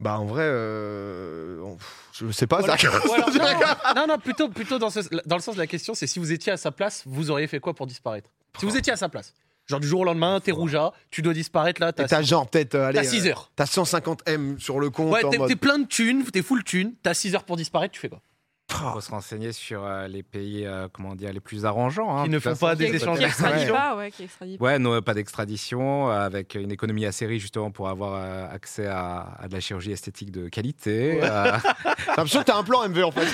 bah 0.00 0.18
en 0.18 0.26
vrai, 0.26 0.42
euh, 0.42 1.64
je 2.12 2.30
sais 2.32 2.48
pas. 2.48 2.60
non, 3.96 4.06
non, 4.08 4.18
plutôt, 4.18 4.48
plutôt 4.48 4.78
dans, 4.78 4.88
dans 5.24 5.36
le 5.36 5.40
sens 5.40 5.54
de 5.54 5.60
la 5.60 5.68
question, 5.68 5.94
c'est 5.94 6.08
si 6.08 6.18
vous 6.18 6.32
étiez 6.32 6.52
à 6.52 6.56
sa 6.56 6.72
place, 6.72 7.04
vous 7.06 7.30
auriez 7.30 7.46
fait 7.46 7.60
quoi 7.60 7.74
pour 7.74 7.86
disparaître? 7.86 8.28
Si 8.58 8.66
vous 8.66 8.76
étiez 8.76 8.92
à 8.92 8.96
sa 8.96 9.08
place. 9.08 9.32
Genre 9.66 9.80
du 9.80 9.86
jour 9.86 10.00
au 10.00 10.04
lendemain, 10.04 10.40
t'es 10.40 10.52
rougeat, 10.52 10.92
tu 11.10 11.22
dois 11.22 11.32
disparaître 11.32 11.80
là. 11.80 11.92
T'as 11.92 12.22
genre 12.22 12.46
peut-être. 12.48 12.74
Euh, 12.74 12.92
t'as 12.92 13.04
6 13.04 13.28
heures. 13.28 13.50
t'as 13.56 13.66
150 13.66 14.22
M 14.26 14.58
sur 14.58 14.78
le 14.78 14.90
compte. 14.90 15.12
Ouais, 15.12 15.22
t'es 15.48 15.56
plein 15.56 15.78
de 15.78 15.86
thunes, 15.86 16.24
t'es 16.24 16.42
full 16.42 16.64
thunes, 16.64 16.92
t'as 17.02 17.14
6 17.14 17.34
heures 17.34 17.44
pour 17.44 17.56
disparaître, 17.56 17.94
tu 17.94 18.00
fais 18.00 18.10
quoi? 18.10 18.20
Il 18.80 18.92
faut 18.92 19.00
se 19.00 19.10
renseigner 19.10 19.52
sur 19.52 19.84
euh, 19.84 20.08
les 20.08 20.22
pays 20.22 20.64
euh, 20.66 20.88
comment 20.92 21.14
dire, 21.14 21.32
les 21.32 21.40
plus 21.40 21.64
arrangeants. 21.66 22.16
Hein, 22.16 22.24
qui 22.24 22.30
ne 22.30 22.38
font 22.38 22.56
pas 22.56 22.74
des 22.74 22.94
échanges 22.94 23.18
d'extradition. 23.18 23.74
Ouais, 24.60 24.78
non, 24.78 25.00
pas 25.02 25.14
d'extradition, 25.14 26.08
avec 26.08 26.54
une 26.54 26.72
économie 26.72 27.06
assez 27.06 27.26
riche 27.26 27.42
justement 27.42 27.70
pour 27.70 27.88
avoir 27.88 28.14
euh, 28.14 28.54
accès 28.54 28.86
à, 28.86 29.38
de 29.48 29.52
la 29.52 29.60
chirurgie 29.60 29.92
esthétique 29.92 30.30
de 30.30 30.48
qualité. 30.48 31.20
J'ai 31.20 31.28
l'impression 32.08 32.40
que 32.40 32.44
t'as 32.44 32.58
un 32.58 32.64
plan 32.64 32.88
MV 32.88 33.04
en 33.04 33.10
fait. 33.12 33.26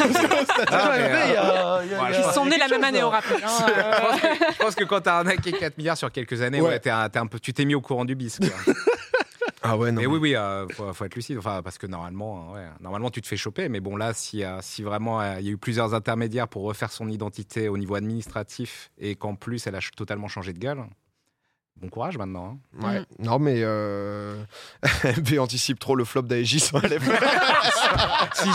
Ils 2.18 2.34
sont 2.34 2.46
nés 2.46 2.58
la 2.58 2.68
même 2.68 2.84
année 2.84 3.02
au 3.02 3.10
rappel. 3.10 3.38
Hein, 3.42 4.18
je 4.52 4.58
pense 4.58 4.74
que 4.74 4.84
quand 4.84 5.00
t'as 5.00 5.18
arnaqué 5.18 5.52
4 5.52 5.78
milliards 5.78 5.96
sur 5.96 6.10
quelques 6.10 6.42
années, 6.42 6.60
ouais. 6.60 6.80
un, 6.88 7.08
un 7.12 7.26
peu, 7.26 7.38
tu 7.38 7.52
t'es 7.52 7.64
mis 7.64 7.74
au 7.74 7.80
courant 7.80 8.04
du 8.04 8.14
bis. 8.14 8.38
Ah 9.62 9.76
ouais, 9.76 9.92
non. 9.92 10.00
Mais 10.00 10.06
oui, 10.06 10.18
oui, 10.18 10.34
euh, 10.34 10.66
faut, 10.68 11.04
être 11.04 11.14
lucide. 11.14 11.38
Enfin, 11.38 11.62
parce 11.62 11.78
que 11.78 11.86
normalement, 11.86 12.52
ouais, 12.52 12.66
normalement, 12.80 13.10
tu 13.10 13.20
te 13.20 13.26
fais 13.26 13.36
choper. 13.36 13.68
Mais 13.68 13.80
bon, 13.80 13.96
là, 13.96 14.14
si, 14.14 14.42
euh, 14.42 14.58
si 14.62 14.82
vraiment 14.82 15.20
euh, 15.20 15.40
il 15.40 15.46
y 15.46 15.48
a 15.48 15.52
eu 15.52 15.58
plusieurs 15.58 15.94
intermédiaires 15.94 16.48
pour 16.48 16.62
refaire 16.62 16.90
son 16.90 17.08
identité 17.08 17.68
au 17.68 17.76
niveau 17.76 17.94
administratif 17.94 18.90
et 18.98 19.16
qu'en 19.16 19.34
plus 19.34 19.66
elle 19.66 19.74
a 19.74 19.80
totalement 19.96 20.28
changé 20.28 20.52
de 20.52 20.58
gueule, 20.58 20.84
Bon 21.80 21.88
courage 21.88 22.18
maintenant. 22.18 22.58
Hein. 22.82 22.86
Ouais. 22.86 23.00
Mm. 23.00 23.04
Non, 23.20 23.38
mais 23.38 23.56
euh... 23.58 24.36
anticipe 25.38 25.78
trop 25.78 25.96
le 25.96 26.04
flop 26.04 26.22
d'Aegis. 26.22 26.60
si, 28.34 28.48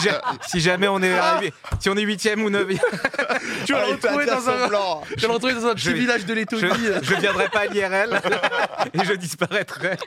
si, 0.48 0.60
jamais 0.60 0.88
on 0.88 1.02
est 1.02 1.14
arrivé, 1.14 1.54
si 1.80 1.90
on 1.90 1.98
est 1.98 2.04
huitième 2.04 2.44
ou 2.44 2.50
neuvième, 2.50 2.80
tu 3.66 3.74
vas 3.74 3.86
le 3.86 3.94
retrouver 3.94 4.26
dans 4.26 4.50
un, 4.50 5.02
tu 5.18 5.26
vas 5.26 5.34
retrouver 5.34 5.54
dans 5.56 5.66
un 5.68 5.76
petit 5.76 5.94
village 5.94 6.26
de 6.26 6.34
Lettonie. 6.34 6.70
Je, 7.02 7.16
ne 7.16 7.20
viendrai 7.20 7.50
pas 7.50 7.62
à 7.62 7.66
l'IRL 7.66 8.22
et 8.94 9.04
je 9.04 9.14
disparaîtrai. 9.14 9.98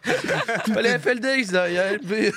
Les 0.81 0.99
FL 0.99 1.20
Days, 1.20 1.47
il 1.49 1.75
y 1.75 1.79
a 1.79 1.93
LB. 1.94 2.32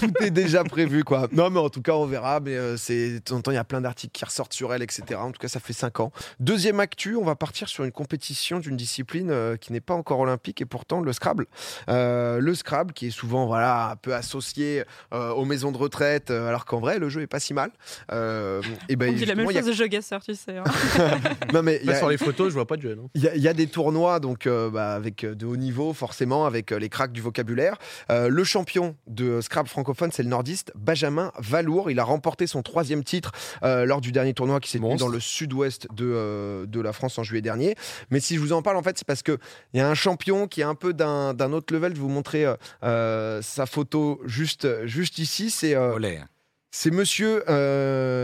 Tout 0.00 0.24
est 0.24 0.30
déjà 0.30 0.64
prévu, 0.64 1.04
quoi. 1.04 1.28
Non, 1.32 1.50
mais 1.50 1.60
en 1.60 1.68
tout 1.68 1.82
cas, 1.82 1.92
on 1.92 2.06
verra. 2.06 2.40
Mais 2.40 2.56
euh, 2.56 2.76
c'est, 2.76 3.14
de 3.14 3.18
temps 3.18 3.36
en 3.36 3.40
temps, 3.40 3.50
il 3.52 3.56
y 3.56 3.58
a 3.58 3.64
plein 3.64 3.80
d'articles 3.80 4.12
qui 4.12 4.24
ressortent 4.24 4.52
sur 4.52 4.74
elle, 4.74 4.82
etc. 4.82 5.20
En 5.20 5.30
tout 5.30 5.38
cas, 5.40 5.48
ça 5.48 5.60
fait 5.60 5.72
5 5.72 6.00
ans. 6.00 6.12
Deuxième 6.40 6.80
actu, 6.80 7.16
on 7.16 7.24
va 7.24 7.36
partir 7.36 7.68
sur 7.68 7.84
une 7.84 7.92
compétition 7.92 8.58
d'une 8.58 8.76
discipline 8.76 9.30
euh, 9.30 9.56
qui 9.56 9.72
n'est 9.72 9.80
pas 9.80 9.94
encore 9.94 10.15
olympique 10.20 10.60
et 10.60 10.64
pourtant 10.64 11.00
le 11.00 11.12
Scrabble. 11.12 11.46
Euh, 11.88 12.38
le 12.40 12.54
Scrabble 12.54 12.92
qui 12.92 13.08
est 13.08 13.10
souvent 13.10 13.46
voilà, 13.46 13.90
un 13.90 13.96
peu 13.96 14.14
associé 14.14 14.84
euh, 15.12 15.30
aux 15.30 15.44
maisons 15.44 15.72
de 15.72 15.78
retraite, 15.78 16.30
euh, 16.30 16.48
alors 16.48 16.64
qu'en 16.64 16.80
vrai 16.80 16.98
le 16.98 17.08
jeu 17.08 17.22
est 17.22 17.26
pas 17.26 17.40
si 17.40 17.54
mal. 17.54 17.70
et 18.88 18.96
ben, 18.96 19.10
On 19.10 19.12
dit 19.12 19.24
la 19.24 19.34
même 19.34 19.50
chose 19.50 19.66
de 19.66 19.72
jeu 19.72 19.86
Gasser, 19.86 20.16
tu 20.24 20.34
sais. 20.34 20.56
Hein. 20.58 20.64
non, 21.52 21.62
mais 21.62 21.80
sur 21.96 22.08
les 22.08 22.18
photos, 22.18 22.48
je 22.48 22.54
vois 22.54 22.66
pas 22.66 22.76
de 22.76 22.82
jeu. 22.82 22.98
Il 23.14 23.22
y, 23.22 23.48
a 23.48 23.52
des 23.52 23.66
tournois 23.66 24.20
donc 24.20 24.48
bah, 24.48 24.94
avec 24.94 25.24
de 25.24 25.46
haut 25.46 25.56
niveau 25.56 25.92
forcément, 25.92 26.46
avec 26.46 26.70
les 26.70 26.88
cracks 26.88 27.12
du 27.12 27.20
vocabulaire. 27.20 27.76
le 28.10 28.44
champion 28.44 28.96
de 29.06 29.40
Scrabble 29.40 29.68
francophone, 29.68 30.10
c'est 30.12 30.22
le 30.22 30.28
nordiste 30.28 30.72
Benjamin 30.74 31.32
Valour. 31.38 31.90
Il 31.90 31.98
a 31.98 32.04
remporté 32.04 32.46
son 32.46 32.62
troisième 32.62 33.04
titre 33.04 33.32
lors 33.62 34.00
du 34.00 34.12
dernier 34.12 34.34
tournoi 34.34 34.60
qui 34.60 34.70
s'est 34.70 34.78
tenu 34.78 34.96
dans 34.96 35.08
le 35.08 35.20
sud-ouest 35.20 35.88
de, 35.94 36.66
de 36.66 36.80
la 36.80 36.92
France 36.92 37.18
en 37.18 37.22
juillet 37.22 37.42
dernier. 37.42 37.74
Mais 38.10 38.20
si 38.20 38.34
je 38.36 38.40
vous 38.40 38.52
en 38.52 38.62
parle, 38.62 38.76
en 38.76 38.82
fait, 38.82 38.98
c'est 38.98 39.06
parce 39.06 39.22
que 39.22 39.38
il 39.72 39.78
y 39.78 39.80
a 39.80 39.88
un 39.88 39.94
champion 40.06 40.46
qui 40.46 40.60
est 40.60 40.64
un 40.64 40.76
peu 40.76 40.92
d'un 40.92 41.52
autre 41.52 41.74
level. 41.74 41.90
Je 41.90 41.96
vais 41.96 42.02
vous 42.02 42.08
montrer 42.08 42.44
euh, 42.44 42.54
euh, 42.84 43.42
sa 43.42 43.66
photo 43.66 44.20
juste, 44.24 44.86
juste 44.86 45.18
ici. 45.18 45.50
C'est 45.50 45.74
euh, 45.74 45.98
c'est 46.70 46.92
monsieur 46.92 47.42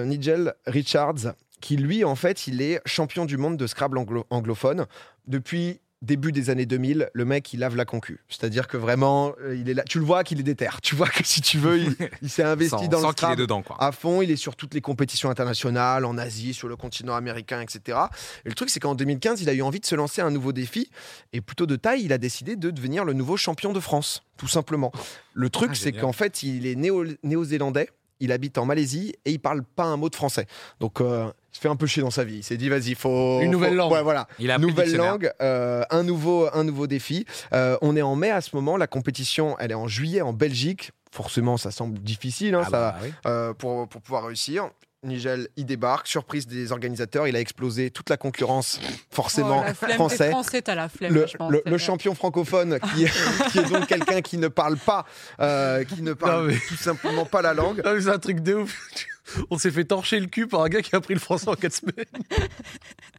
Nigel 0.04 0.54
Richards 0.66 1.34
qui, 1.60 1.76
lui, 1.76 2.04
en 2.04 2.14
fait, 2.14 2.46
il 2.46 2.60
est 2.62 2.80
champion 2.86 3.24
du 3.24 3.36
monde 3.36 3.56
de 3.56 3.66
Scrabble 3.66 3.98
anglophone 4.30 4.86
depuis 5.26 5.80
début 6.02 6.32
des 6.32 6.50
années 6.50 6.66
2000, 6.66 7.08
le 7.14 7.24
mec, 7.24 7.52
il 7.54 7.60
lave 7.60 7.76
la 7.76 7.84
concu. 7.84 8.20
C'est-à-dire 8.28 8.66
que 8.68 8.76
vraiment, 8.76 9.32
euh, 9.40 9.56
il 9.56 9.68
est 9.70 9.74
là. 9.74 9.84
Tu 9.88 9.98
le 9.98 10.04
vois 10.04 10.24
qu'il 10.24 10.38
est 10.40 10.42
déter. 10.42 10.68
Tu 10.82 10.94
vois 10.94 11.08
que 11.08 11.24
si 11.24 11.40
tu 11.40 11.58
veux, 11.58 11.78
il, 11.78 11.96
il 12.20 12.28
s'est 12.28 12.42
investi 12.42 12.70
Sans, 12.70 12.88
dans 12.88 13.00
sans 13.00 13.08
le 13.08 13.14
qu'il 13.14 13.30
est 13.30 13.36
dedans, 13.36 13.62
quoi. 13.62 13.76
à 13.82 13.92
fond. 13.92 14.20
Il 14.20 14.30
est 14.30 14.36
sur 14.36 14.56
toutes 14.56 14.74
les 14.74 14.80
compétitions 14.80 15.30
internationales, 15.30 16.04
en 16.04 16.18
Asie, 16.18 16.52
sur 16.54 16.68
le 16.68 16.76
continent 16.76 17.14
américain, 17.14 17.60
etc. 17.60 17.98
Et 18.44 18.48
le 18.48 18.54
truc, 18.54 18.68
c'est 18.68 18.80
qu'en 18.80 18.94
2015, 18.94 19.40
il 19.42 19.48
a 19.48 19.54
eu 19.54 19.62
envie 19.62 19.80
de 19.80 19.86
se 19.86 19.94
lancer 19.94 20.20
un 20.20 20.30
nouveau 20.30 20.52
défi. 20.52 20.90
Et 21.32 21.40
plutôt 21.40 21.66
de 21.66 21.76
taille, 21.76 22.02
il 22.04 22.12
a 22.12 22.18
décidé 22.18 22.56
de 22.56 22.70
devenir 22.70 23.04
le 23.04 23.12
nouveau 23.12 23.36
champion 23.36 23.72
de 23.72 23.80
France, 23.80 24.22
tout 24.36 24.48
simplement. 24.48 24.92
Le 25.34 25.48
truc, 25.50 25.70
Ah, 25.72 25.76
c'est 25.76 25.92
qu'en 25.92 26.12
fait, 26.12 26.42
il 26.42 26.66
est 26.66 26.74
néo- 26.74 27.06
néo-zélandais. 27.22 27.88
Il 28.20 28.30
habite 28.30 28.58
en 28.58 28.64
Malaisie 28.66 29.14
et 29.24 29.32
il 29.32 29.40
parle 29.40 29.62
pas 29.64 29.84
un 29.84 29.96
mot 29.96 30.08
de 30.08 30.14
français. 30.14 30.46
Donc, 30.78 31.00
euh, 31.00 31.28
se 31.52 31.60
fait 31.60 31.68
un 31.68 31.76
peu 31.76 31.86
chier 31.86 32.02
dans 32.02 32.10
sa 32.10 32.24
vie. 32.24 32.36
Il 32.36 32.42
s'est 32.42 32.56
dit, 32.56 32.68
vas-y, 32.68 32.94
faut. 32.94 33.40
Une 33.40 33.50
nouvelle 33.50 33.70
faut- 33.70 33.76
langue. 33.76 33.92
Ouais, 33.92 34.02
voilà 34.02 34.26
Il 34.38 34.50
a 34.50 34.58
nouvelle 34.58 34.94
langue, 34.96 35.30
euh, 35.40 35.82
un, 35.90 36.02
nouveau, 36.02 36.48
un 36.52 36.64
nouveau 36.64 36.86
défi. 36.86 37.26
Euh, 37.52 37.76
on 37.82 37.94
est 37.96 38.02
en 38.02 38.16
mai 38.16 38.30
à 38.30 38.40
ce 38.40 38.56
moment, 38.56 38.76
la 38.76 38.86
compétition, 38.86 39.56
elle 39.58 39.70
est 39.70 39.74
en 39.74 39.86
juillet 39.88 40.22
en 40.22 40.32
Belgique. 40.32 40.90
Forcément, 41.12 41.58
ça 41.58 41.70
semble 41.70 41.98
difficile 41.98 42.54
hein, 42.54 42.62
Ah 42.66 42.70
ça, 42.70 42.70
bah 42.70 42.96
oui. 43.02 43.12
euh, 43.26 43.52
pour, 43.52 43.86
pour 43.88 44.00
pouvoir 44.00 44.24
réussir. 44.24 44.70
Nigel, 45.04 45.48
il 45.56 45.66
débarque, 45.66 46.06
surprise 46.06 46.46
des 46.46 46.70
organisateurs, 46.70 47.26
il 47.26 47.34
a 47.34 47.40
explosé 47.40 47.90
toute 47.90 48.08
la 48.08 48.16
concurrence, 48.16 48.78
forcément 49.10 49.62
Oh, 49.62 49.64
la 49.88 49.94
français. 49.94 50.30
français, 50.30 50.62
t'as 50.62 50.76
la 50.76 50.88
flemme. 50.88 51.12
Le, 51.12 51.26
le- 51.50 51.62
c'est 51.64 51.70
le 51.70 51.78
champion 51.78 52.14
francophone, 52.14 52.78
qui, 52.94 53.04
est- 53.04 53.12
qui 53.50 53.58
est 53.58 53.68
donc 53.68 53.86
quelqu'un 53.88 54.20
qui 54.20 54.38
ne 54.38 54.46
parle 54.46 54.76
pas, 54.76 55.04
euh, 55.40 55.82
qui 55.82 56.02
ne 56.02 56.12
parle 56.12 56.42
Non, 56.42 56.52
mais- 56.52 56.58
tout 56.68 56.76
simplement 56.76 57.24
pas 57.24 57.42
la 57.42 57.52
langue. 57.52 57.82
Ah, 57.84 57.94
C'est 58.00 58.10
un 58.10 58.18
truc 58.20 58.40
de 58.40 58.54
ouf. 58.54 58.78
On 59.50 59.58
s'est 59.58 59.70
fait 59.72 59.84
torcher 59.84 60.20
le 60.20 60.26
cul 60.26 60.46
par 60.46 60.62
un 60.62 60.68
gars 60.68 60.82
qui 60.82 60.94
a 60.94 60.98
appris 60.98 61.14
le 61.14 61.20
français 61.20 61.48
en 61.48 61.54
4 61.54 61.72
semaines. 61.72 61.94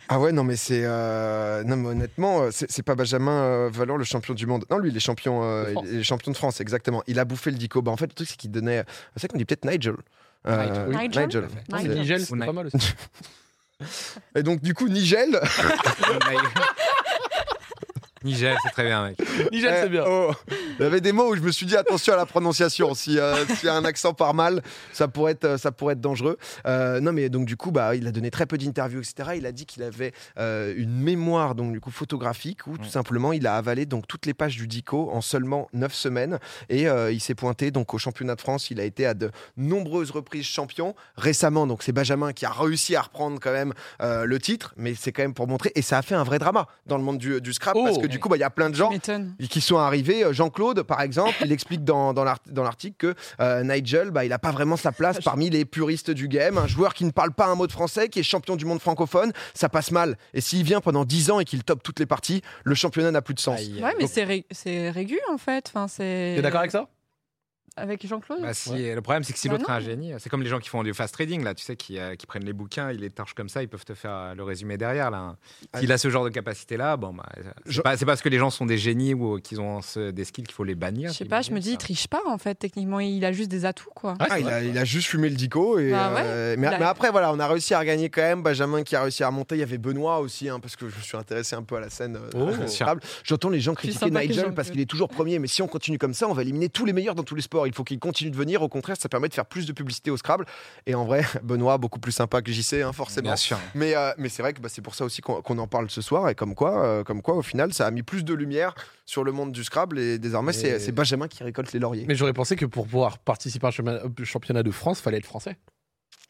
Ah 0.10 0.20
ouais, 0.20 0.32
non 0.32 0.44
mais 0.44 0.56
c'est, 0.58 0.82
euh, 0.84 1.63
non 1.63 1.75
mais 1.78 1.90
honnêtement, 1.90 2.44
euh, 2.44 2.50
c'est 2.52 2.84
pas 2.84 2.96
Benjamin 2.96 3.32
euh, 3.44 3.70
Valor 3.72 3.98
le 3.98 4.04
champion 4.04 4.34
du 4.34 4.46
monde. 4.46 4.66
Non, 4.70 4.78
lui, 4.78 4.90
il 4.90 4.96
est 4.98 5.00
champion, 5.02 5.44
euh, 5.44 5.66
De 5.66 5.72
France. 5.72 5.86
il 5.92 6.00
est 6.00 6.04
champion 6.04 6.32
de 6.32 6.38
France, 6.38 6.62
exactement. 6.62 7.04
Il 7.08 7.20
a 7.20 7.25
bouffé 7.25 7.52
le 7.52 7.58
dico. 7.58 7.82
Bah, 7.82 7.92
en 7.92 7.98
fait, 7.98 8.06
le 8.08 8.13
truc 8.13 8.28
c'est 8.30 8.38
qu'il 8.38 8.52
donnait, 8.52 8.84
c'est 9.16 9.22
vrai 9.24 9.28
qu'on 9.30 9.38
dit 9.38 9.46
peut-être 9.46 9.66
Nigel. 9.66 9.96
Euh, 10.46 10.88
Nigel. 10.88 11.26
Nigel. 11.26 11.26
Nigel. 11.28 11.48
C'est- 11.70 11.78
Nigel. 11.78 12.00
Nigel, 12.00 12.22
Ou 12.22 12.26
c'est 12.26 12.36
Ni- 12.36 12.46
pas 12.46 12.52
mal 12.54 12.68
aussi. 12.68 12.94
Et 14.36 14.44
donc 14.44 14.62
du 14.62 14.74
coup, 14.74 14.88
Nigel. 14.88 15.40
Nigel, 18.24 18.56
c'est 18.63 18.70
très 18.72 18.84
bien, 18.86 19.03
mec. 19.10 19.18
Nigel, 19.51 19.74
Eh, 19.77 19.82
c'est 19.84 19.89
bien. 19.89 20.03
oh, 20.08 20.32
il 20.80 20.84
y 20.84 20.86
avait 20.86 21.01
des 21.01 21.12
mots 21.12 21.32
où 21.32 21.36
je 21.36 21.42
me 21.42 21.51
suis 21.51 21.65
dit 21.65 21.75
attention 21.75 22.13
à 22.13 22.18
la 22.18 22.25
prononciation. 22.25 22.94
Si 22.94 23.20
euh, 23.20 23.44
y 23.63 23.68
a 23.68 23.75
un 23.75 23.86
accent 23.86 24.13
par 24.13 24.34
mal, 24.34 24.62
ça 24.92 25.08
pourrait 25.08 25.34
être, 25.34 25.58
ça 25.60 25.72
pourrait 25.72 25.94
être 25.94 26.01
dangereux. 26.01 26.38
Euh, 26.65 27.00
non, 27.00 27.12
mais 27.13 27.30
donc 27.30 27.46
du 27.46 27.58
coup, 27.58 27.72
bah, 27.72 27.96
il 27.96 28.08
a 28.08 28.12
donné 28.12 28.32
très 28.32 28.46
peu 28.46 28.58
d'interviews, 28.58 29.00
etc. 29.01 29.32
Il 29.36 29.46
a 29.46 29.51
dit 29.51 29.65
qu'il 29.65 29.84
avait 29.84 30.13
euh, 30.38 30.74
une 30.77 30.94
mémoire 30.94 31.56
donc 31.56 31.74
du 31.74 31.80
coup 31.82 31.92
photographique 31.92 32.65
où 32.68 32.77
tout 32.77 32.84
Mm. 32.86 32.89
simplement 32.89 33.34
il 33.34 33.48
a 33.48 33.56
avalé 33.56 33.86
donc 33.86 34.08
toutes 34.08 34.25
les 34.25 34.34
pages 34.34 34.56
du 34.58 34.68
Dico 34.68 35.10
en 35.12 35.22
seulement 35.22 35.68
9 35.74 35.94
semaines 35.94 36.39
et 36.70 36.88
euh, 36.88 37.12
il 37.12 37.20
s'est 37.20 37.36
pointé 37.36 37.72
donc 37.72 37.94
au 37.94 37.98
championnat 37.98 38.36
de 38.36 38.42
France. 38.42 38.70
Il 38.72 38.80
a 38.80 38.84
été 38.84 39.06
à 39.06 39.13
de 39.13 39.32
nombreuses 39.58 40.12
reprises 40.12 40.46
champion. 40.46 40.96
Récemment, 41.18 41.68
donc 41.68 41.84
c'est 41.84 41.92
Benjamin 41.92 42.34
qui 42.34 42.46
a 42.46 42.51
réussi 42.51 42.96
à 42.96 43.01
reprendre 43.01 43.39
quand 43.42 43.51
même 43.51 43.74
euh, 44.01 44.25
le 44.25 44.39
titre, 44.39 44.74
mais 44.77 44.94
c'est 44.96 45.12
quand 45.12 45.22
même 45.24 45.34
pour 45.34 45.48
montrer 45.48 45.72
et 45.75 45.82
ça 45.82 45.98
a 45.98 46.01
fait 46.01 46.15
un 46.15 46.24
vrai 46.24 46.39
drama 46.39 46.68
dans 46.86 46.98
le 46.98 47.03
monde 47.03 47.18
du, 47.18 47.39
du 47.42 47.53
scrap 47.53 47.74
Oh. 47.75 47.84
parce 47.86 47.98
que 47.98 48.06
du 48.13 48.20
coup, 48.20 48.29
bah, 48.29 48.38
il 48.38 48.39
y 48.39 48.43
a 48.43 48.50
plein 48.50 48.70
de 48.70 48.75
gens 48.75 48.89
qui 49.50 49.60
sont 49.62 49.77
arrivés. 49.77 50.24
Euh, 50.24 50.32
Jean-Claude, 50.34 50.84
par 50.84 51.01
exemple, 51.01 51.34
il 51.43 51.51
explique 51.51 51.84
dans, 51.84 52.13
dans 52.13 52.24
l'art- 52.24 52.39
dans 52.50 52.63
l'article 52.63 52.96
que 52.98 53.15
euh, 53.41 53.63
Nigel, 53.63 54.12
bah, 54.12 54.24
il 54.25 54.29
n'a 54.29 54.39
pas 54.39 54.51
vraiment 54.51 54.77
sa 54.77 54.91
place 54.91 55.20
parmi 55.24 55.50
les 55.50 55.65
puristes 55.65 56.12
du 56.12 56.27
game. 56.27 56.58
Un 56.58 56.67
joueur 56.67 56.93
qui 56.93 57.03
ne 57.05 57.12
parle 57.12 57.32
pas 57.34 57.48
un 57.48 57.55
mot 57.55 57.67
de 57.67 57.72
français, 57.72 58.08
qui 58.10 58.20
est 58.20 58.24
champion 58.24 58.55
du 58.55 58.65
monde 58.65 58.79
francophone, 58.79 59.34
ça 59.53 59.67
passe 59.67 59.91
mal. 59.91 60.17
Et 60.34 60.41
s'il 60.41 60.63
vient 60.63 60.79
pendant 60.82 61.03
10 61.05 61.32
ans 61.32 61.39
et 61.39 61.46
qu'il 61.46 61.63
top 61.63 61.84
toutes 61.84 62.00
les 62.00 62.05
parties, 62.05 62.41
le 62.63 62.75
championnat 62.75 63.12
n'a 63.12 63.22
plus 63.22 63.34
de 63.34 63.39
sens. 63.39 63.60
Ouais, 63.82 63.93
mais 64.00 64.08
c'est 64.08 64.24
ré- 64.24 64.46
c'est 64.51 64.89
régu 64.89 65.20
en 65.32 65.38
fait. 65.38 65.72
Enfin. 65.74 65.88
T'es 66.36 66.41
d'accord 66.41 66.60
avec 66.60 66.72
ça? 66.72 66.88
Avec 67.75 68.06
Jean-Claude 68.06 68.39
Bah, 68.42 68.53
si, 68.53 68.70
Le 68.94 69.01
problème, 69.01 69.24
c'est 69.24 69.34
que 69.34 69.39
si 69.39 69.48
Bah 69.50 69.56
l'autre 69.58 69.68
est 69.70 69.74
un 69.74 69.80
génie, 69.80 70.13
c'est 70.20 70.30
comme 70.30 70.44
les 70.44 70.50
gens 70.50 70.60
qui 70.60 70.70
font 70.70 70.84
du 70.84 70.94
fast 70.94 71.12
trading, 71.13 71.44
là, 71.44 71.56
tu 71.56 71.63
sais, 71.63 71.75
qui, 71.75 71.98
euh, 71.98 72.15
qui 72.15 72.27
prennent 72.27 72.46
les 72.46 72.53
bouquins, 72.53 72.92
ils 72.92 73.00
les 73.00 73.10
torchent 73.10 73.34
comme 73.34 73.50
ça, 73.50 73.63
ils 73.63 73.68
peuvent 73.68 73.84
te 73.84 73.96
faire 73.96 74.12
euh, 74.13 74.34
le 74.36 74.44
résumé 74.44 74.77
derrière. 74.77 75.10
Là. 75.10 75.36
S'il 75.80 75.92
a 75.92 75.98
ce 75.98 76.10
genre 76.12 76.24
de 76.24 76.30
capacité-là, 76.30 76.98
bon, 76.98 77.13
bah, 77.13 77.25
Je- 77.65 77.72
c'est 77.77 77.82
pas, 77.82 77.98
c'est 77.98 78.06
parce 78.06 78.22
que 78.22 78.30
les 78.30 78.38
gens 78.38 78.51
sont 78.51 78.68
des 78.68 78.77
génies 78.77 79.15
ou 79.15 79.39
qu'ils 79.39 79.60
ont 79.60 79.82
ce- 79.82 80.12
des 80.12 80.24
skills 80.24 80.44
qu'il 80.44 80.53
faut 80.53 80.63
les 80.63 80.75
bannir. 80.75 81.12
Je 81.12 81.18
sais 81.18 81.25
pas, 81.25 81.42
je 81.42 81.50
me 81.51 81.56
dis, 81.60 81.70
il 81.70 81.72
j'imagine, 81.72 81.77
triche 81.80 82.08
pas 82.08 82.22
en 82.27 82.38
fait. 82.38 82.53
Techniquement, 82.56 83.00
il 83.00 83.25
a 83.25 83.32
juste 83.32 83.50
des 83.50 83.65
atouts 83.65 83.89
quoi. 83.96 84.13
Ah, 84.20 84.39
il, 84.39 84.48
a, 84.48 84.62
il 84.63 84.77
a 84.77 84.86
juste 84.86 85.08
fumé 85.08 85.30
le 85.30 85.36
dico. 85.36 85.80
Et, 85.80 85.89
Bah 85.89 86.13
ouais. 86.13 86.22
euh, 86.24 86.56
mais, 86.60 86.68
Il 86.68 86.74
a- 86.75 86.77
mais 86.80 86.86
après, 86.86 87.10
voilà, 87.10 87.34
on 87.34 87.39
a 87.39 87.48
réussi 87.48 87.74
à 87.74 87.84
gagner 87.84 88.10
quand 88.10 88.22
même. 88.22 88.44
Benjamin 88.44 88.84
qui 88.84 88.96
a 88.96 89.01
réussi 89.01 89.24
à 89.24 89.27
remonter. 89.30 89.56
Il 89.56 89.60
y 89.60 89.63
avait 89.63 89.80
Benoît 89.80 90.20
aussi, 90.20 90.48
hein, 90.48 90.60
parce 90.60 90.75
que 90.75 90.88
je 90.89 90.96
me 90.96 91.01
suis 91.01 91.18
intéressé 91.18 91.56
un 91.56 91.63
peu 91.63 91.75
à 91.77 91.80
la 91.80 91.89
scène. 91.89 92.18
euh, 92.18 92.30
Oh. 92.36 92.96
J'entends 93.24 93.50
les 93.50 93.60
gens 93.62 93.74
critiquer 93.74 94.12
Nigel 94.12 94.53
parce 94.53 94.70
qu'il 94.70 94.80
est 94.80 94.86
toujours 94.86 95.10
premier. 95.10 95.39
Mais 95.39 95.48
si 95.48 95.63
on 95.63 95.68
continue 95.68 95.98
comme 95.98 96.13
ça, 96.13 96.27
on 96.30 96.34
va 96.34 96.44
éliminer 96.44 96.70
tous 96.70 96.86
les 96.86 96.94
meilleurs 96.94 97.15
dans 97.15 97.24
tous 97.24 97.34
les 97.36 97.42
sports. 97.42 97.62
Il 97.67 97.74
faut 97.74 97.84
qu'il 97.84 98.00
continue 98.00 98.29
de 98.32 98.36
venir. 98.36 98.62
Au 98.62 98.70
contraire, 98.70 98.96
ça 99.00 99.10
permet 99.10 99.29
de 99.29 99.34
faire 99.34 99.46
plus 99.46 99.65
de 99.65 99.74
publicité 99.74 100.12
au 100.12 100.17
Scrabble. 100.17 100.46
Et 100.86 100.96
en 100.96 101.05
vrai, 101.05 101.24
Benoît, 101.43 101.77
beaucoup 101.77 102.00
plus 102.00 102.12
sympa 102.12 102.41
que 102.41 102.51
JC, 102.51 102.82
hein, 102.84 102.93
forcément. 102.93 103.29
Bien 103.29 103.36
sûr. 103.36 103.58
Mais, 103.75 103.96
euh, 103.96 104.12
mais 104.17 104.29
c'est 104.29 104.41
vrai 104.41 104.53
que 104.53 104.62
bah, 104.62 104.70
c'est 104.70 104.82
pour 104.82 104.96
ça 104.96 105.05
aussi 105.05 105.22
qu'on 105.22 105.58
en 105.58 105.67
parle 105.67 105.89
ce 105.89 106.01
soir. 106.01 106.29
Et 106.29 106.36
comme 106.36 106.55
quoi, 106.55 106.84
euh, 106.86 107.03
comme 107.03 107.22
quoi, 107.22 107.36
au 107.36 107.41
final, 107.41 107.74
ça 107.74 107.86
a 107.88 107.91
mis 107.91 108.03
plus 108.03 108.24
de 108.24 108.34
lumière 108.34 108.75
sur 109.05 109.24
le 109.24 109.32
monde 109.32 109.51
du 109.51 109.63
Scrabble. 109.63 110.00
Et 110.00 110.20
désormais, 110.20 110.51
Mais- 110.62 110.79
c'est 110.79 110.91
Benjamin 110.91 111.27
qui 111.27 111.43
récolte 111.43 111.72
les 111.74 111.79
lauriers. 111.79 112.05
Mais 112.08 112.15
j'aurais 112.15 112.34
pensé 112.34 112.55
que 112.55 112.65
pour 112.65 112.86
pouvoir 112.86 113.17
participer 113.20 113.65
à 113.65 113.70
un 113.70 113.72
championnat- 113.72 114.01
euh, 114.05 114.24
championnat 114.25 114.63
de 114.63 114.72
France, 114.72 115.01
fallait 115.01 115.17
être 115.17 115.25
français. 115.25 115.58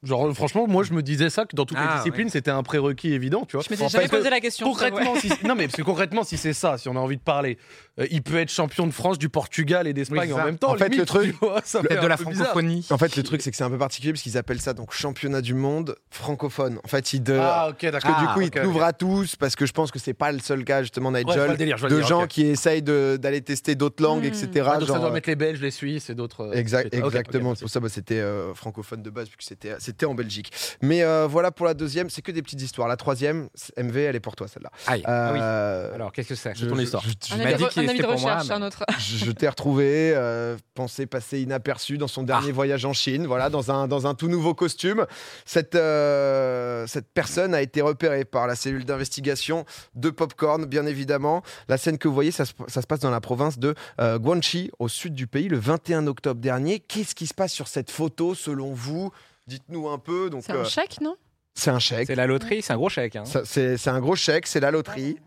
Genre, 0.03 0.33
franchement, 0.33 0.67
moi, 0.67 0.83
je 0.83 0.91
me 0.93 1.01
disais 1.01 1.29
ça, 1.29 1.45
que 1.45 1.55
dans 1.55 1.65
toutes 1.65 1.77
les 1.77 1.85
Ah, 1.87 1.97
disciplines, 1.97 2.29
c'était 2.29 2.51
un 2.51 2.61
prérequis 2.61 3.13
évident, 3.13 3.45
tu 3.47 3.55
vois. 3.55 3.63
Je 3.65 3.71
m'étais 3.71 3.83
En 3.85 3.87
jamais 3.87 4.09
posé 4.09 4.29
la 4.29 4.39
question. 4.41 4.67
Concrètement, 4.67 5.15
si, 5.15 5.29
non 5.45 5.55
mais 5.55 5.65
parce 5.67 5.77
que 5.77 5.81
concrètement, 5.81 6.23
si 6.23 6.35
c'est 6.37 6.51
ça, 6.53 6.77
si 6.77 6.89
on 6.89 6.95
a 6.95 6.99
envie 6.99 7.15
de 7.17 7.21
parler, 7.21 7.57
euh, 7.99 8.07
il 8.11 8.21
peut 8.21 8.37
être 8.37 8.49
champion 8.51 8.85
de 8.85 8.91
France, 8.91 9.17
du 9.17 9.29
Portugal 9.29 9.87
et 9.87 9.93
d'Espagne 9.93 10.33
en 10.33 10.37
ça. 10.37 10.45
même 10.45 10.57
temps. 10.57 10.71
En 10.71 10.75
fait, 10.75 10.85
limite, 10.89 10.99
le 10.99 11.05
truc- 11.05 11.35
vois, 11.39 11.61
ça 11.63 11.81
fait 11.81 11.89
de 11.95 12.05
la 12.07 12.17
bizarre. 12.17 12.33
francophonie. 12.33 12.85
En 12.89 12.97
fait, 12.97 13.15
le 13.15 13.23
truc, 13.23 13.41
c'est 13.41 13.51
que 13.51 13.55
c'est 13.57 13.63
un 13.63 13.69
peu 13.69 13.77
particulier 13.77 14.11
parce 14.11 14.23
qu'ils 14.23 14.37
appellent 14.37 14.59
ça 14.61 14.73
donc 14.73 14.91
championnat 14.91 15.39
du 15.41 15.53
monde 15.53 15.95
francophone. 16.09 16.79
En 16.83 16.87
fait, 16.87 17.13
ils 17.13 17.23
de... 17.23 17.37
Ah 17.39 17.69
ok, 17.69 17.89
parce 17.91 18.03
que 18.03 18.09
du 18.19 18.25
coup, 18.27 18.39
Ah, 18.39 18.41
ils 18.41 18.47
ok, 18.47 18.53
ok. 18.57 18.61
t'ouvrent 18.63 18.83
à 18.83 18.93
tous 18.93 19.35
parce 19.37 19.55
que 19.55 19.65
je 19.65 19.71
pense 19.71 19.91
que 19.91 19.99
c'est 19.99 20.13
pas 20.13 20.31
le 20.31 20.39
seul 20.39 20.63
cas 20.65 20.81
justement 20.81 21.11
Nigel. 21.11 21.51
le 21.51 21.57
délire, 21.57 21.77
de 21.77 21.95
le 21.95 22.01
gens 22.01 22.27
qui 22.27 22.45
essayent 22.45 22.81
d'aller 22.81 23.41
tester 23.41 23.75
d'autres 23.75 24.03
langues, 24.03 24.23
Hmm. 24.23 24.27
etc. 24.27 24.47
Ouais, 24.47 24.59
donc 24.73 24.81
ça 24.81 24.85
genre, 24.87 24.99
doit 24.99 25.09
euh, 25.09 25.13
mettre 25.13 25.29
les 25.29 25.35
Belges, 25.35 25.61
les 25.61 25.71
Suisses 25.71 26.09
et 26.09 26.15
d'autres. 26.15 26.41
euh, 26.41 26.51
Exact, 26.53 26.93
exactement. 26.93 27.53
pour 27.55 27.69
ça, 27.69 27.79
bah, 27.79 27.89
c'était 27.89 28.19
euh, 28.19 28.53
francophone 28.53 29.01
de 29.01 29.09
base, 29.09 29.27
puisque 29.29 29.43
c'était 29.49 29.73
c'était 29.93 30.05
en 30.07 30.15
Belgique. 30.15 30.51
Mais 30.81 31.03
euh, 31.03 31.27
voilà 31.29 31.51
pour 31.51 31.65
la 31.67 31.73
deuxième, 31.75 32.09
c'est 32.09 32.21
que 32.23 32.31
des 32.31 32.41
petites 32.41 32.61
histoires. 32.61 32.87
La 32.87 32.97
troisième, 32.97 33.47
c'est- 33.53 33.77
MV, 33.77 33.97
elle 33.97 34.15
est 34.15 34.19
pour 34.19 34.35
toi 34.35 34.47
celle-là. 34.47 34.71
Aïe. 34.87 35.03
Ah 35.05 35.29
oui. 35.33 35.39
Euh, 35.41 35.93
Alors, 35.93 36.11
qu'est-ce 36.11 36.29
que 36.29 36.35
c'est? 36.35 36.55
Je- 36.55 36.65
ton 36.65 36.77
histoire. 36.79 37.03
je- 37.03 37.09
dit 37.09 37.67
qu'il 37.69 37.83
était 37.83 38.01
pour 38.03 38.19
moi, 38.19 38.35
recherche, 38.35 38.47
mais- 38.47 38.53
un 38.55 38.61
autre. 38.63 38.83
je, 38.99 39.17
je 39.25 39.31
t'ai 39.31 39.47
retrouvé, 39.47 40.13
euh, 40.15 40.57
pensé 40.73 41.05
passer 41.05 41.41
inaperçu 41.41 41.97
dans 41.97 42.07
son 42.07 42.23
dernier 42.23 42.51
voyage 42.51 42.85
en 42.85 42.93
Chine, 42.93 43.27
voilà, 43.27 43.49
dans 43.49 43.69
un, 43.71 43.87
dans 43.87 44.07
un 44.07 44.15
tout 44.15 44.27
nouveau 44.27 44.53
costume. 44.55 45.05
Cette, 45.45 45.75
euh, 45.75 46.85
cette 46.87 47.07
personne 47.13 47.53
a 47.53 47.61
été 47.61 47.81
repérée 47.81 48.25
par 48.25 48.47
la 48.47 48.55
cellule 48.55 48.85
d'investigation 48.85 49.65
de 49.95 50.09
Popcorn, 50.09 50.65
bien 50.65 50.85
évidemment. 50.85 51.43
La 51.67 51.77
scène 51.77 51.97
que 51.97 52.07
vous 52.07 52.13
voyez, 52.13 52.31
ça 52.31 52.45
se, 52.45 52.53
ça 52.67 52.81
se 52.81 52.87
passe 52.87 52.99
dans 53.01 53.11
la 53.11 53.21
province 53.21 53.59
de 53.59 53.75
euh, 54.01 54.17
Guangxi, 54.17 54.71
au 54.79 54.87
sud 54.87 55.13
du 55.13 55.27
pays, 55.27 55.47
le 55.49 55.57
21 55.59 56.07
octobre 56.07 56.41
dernier. 56.41 56.79
Qu'est-ce 56.79 57.13
qui 57.15 57.27
se 57.27 57.33
passe 57.33 57.51
sur 57.53 57.67
cette 57.67 57.91
photo, 57.91 58.33
selon 58.35 58.73
vous? 58.73 59.11
Dites-nous 59.47 59.89
un 59.89 59.97
peu. 59.97 60.29
Donc, 60.29 60.43
C'est 60.45 60.53
un 60.53 60.57
euh, 60.57 60.65
chèque, 60.65 61.01
non? 61.01 61.15
C'est 61.55 61.69
un 61.71 61.79
chèque. 61.79 62.07
C'est 62.07 62.15
la 62.15 62.25
loterie, 62.27 62.61
c'est 62.61 62.73
un 62.73 62.77
gros 62.77 62.89
chèque. 62.89 63.15
hein. 63.15 63.25
Ça, 63.25 63.43
C'est 63.45 63.77
c'est 63.77 63.89
un 63.89 63.99
gros 63.99 64.15
chèque, 64.15 64.47
c'est 64.47 64.59
la 64.59 64.71
loterie. 64.71 65.17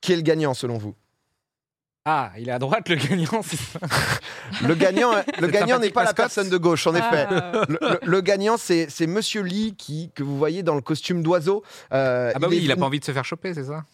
Qui 0.00 0.12
est 0.12 0.16
le 0.16 0.22
gagnant, 0.22 0.54
selon 0.54 0.78
vous? 0.78 0.94
Ah, 2.08 2.30
il 2.38 2.48
est 2.48 2.52
à 2.52 2.58
droite, 2.60 2.88
le 2.88 2.94
gagnant, 2.96 3.42
c'est 3.42 3.56
ça. 3.56 3.80
Le 4.62 4.74
gagnant, 4.76 5.12
le 5.16 5.22
Cette 5.40 5.50
gagnant 5.50 5.78
n'est 5.80 5.90
pas 5.90 6.04
la 6.04 6.14
personne 6.14 6.48
de 6.48 6.56
gauche, 6.56 6.86
en 6.86 6.94
effet. 6.94 7.26
Ah, 7.28 7.64
Le, 7.68 7.78
le- 7.80 7.98
le 8.02 8.20
gagnant, 8.20 8.56
c'est 8.56 8.88
c'est 8.88 9.08
Monsieur 9.08 9.42
Lee 9.42 9.74
qui, 9.76 10.10
que 10.14 10.22
vous 10.22 10.38
voyez 10.38 10.62
dans 10.62 10.76
le 10.76 10.80
costume 10.82 11.22
d'oiseau. 11.24 11.64
Euh, 11.92 12.30
Ah 12.34 12.38
bah 12.38 12.46
il 12.48 12.50
oui, 12.50 12.56
est 12.58 12.62
il 12.62 12.70
a 12.70 12.74
venu- 12.74 12.80
pas 12.80 12.86
envie 12.86 13.00
de 13.00 13.04
se 13.04 13.10
faire 13.12 13.24
choper, 13.24 13.54
c'est 13.54 13.64
ça? 13.64 13.84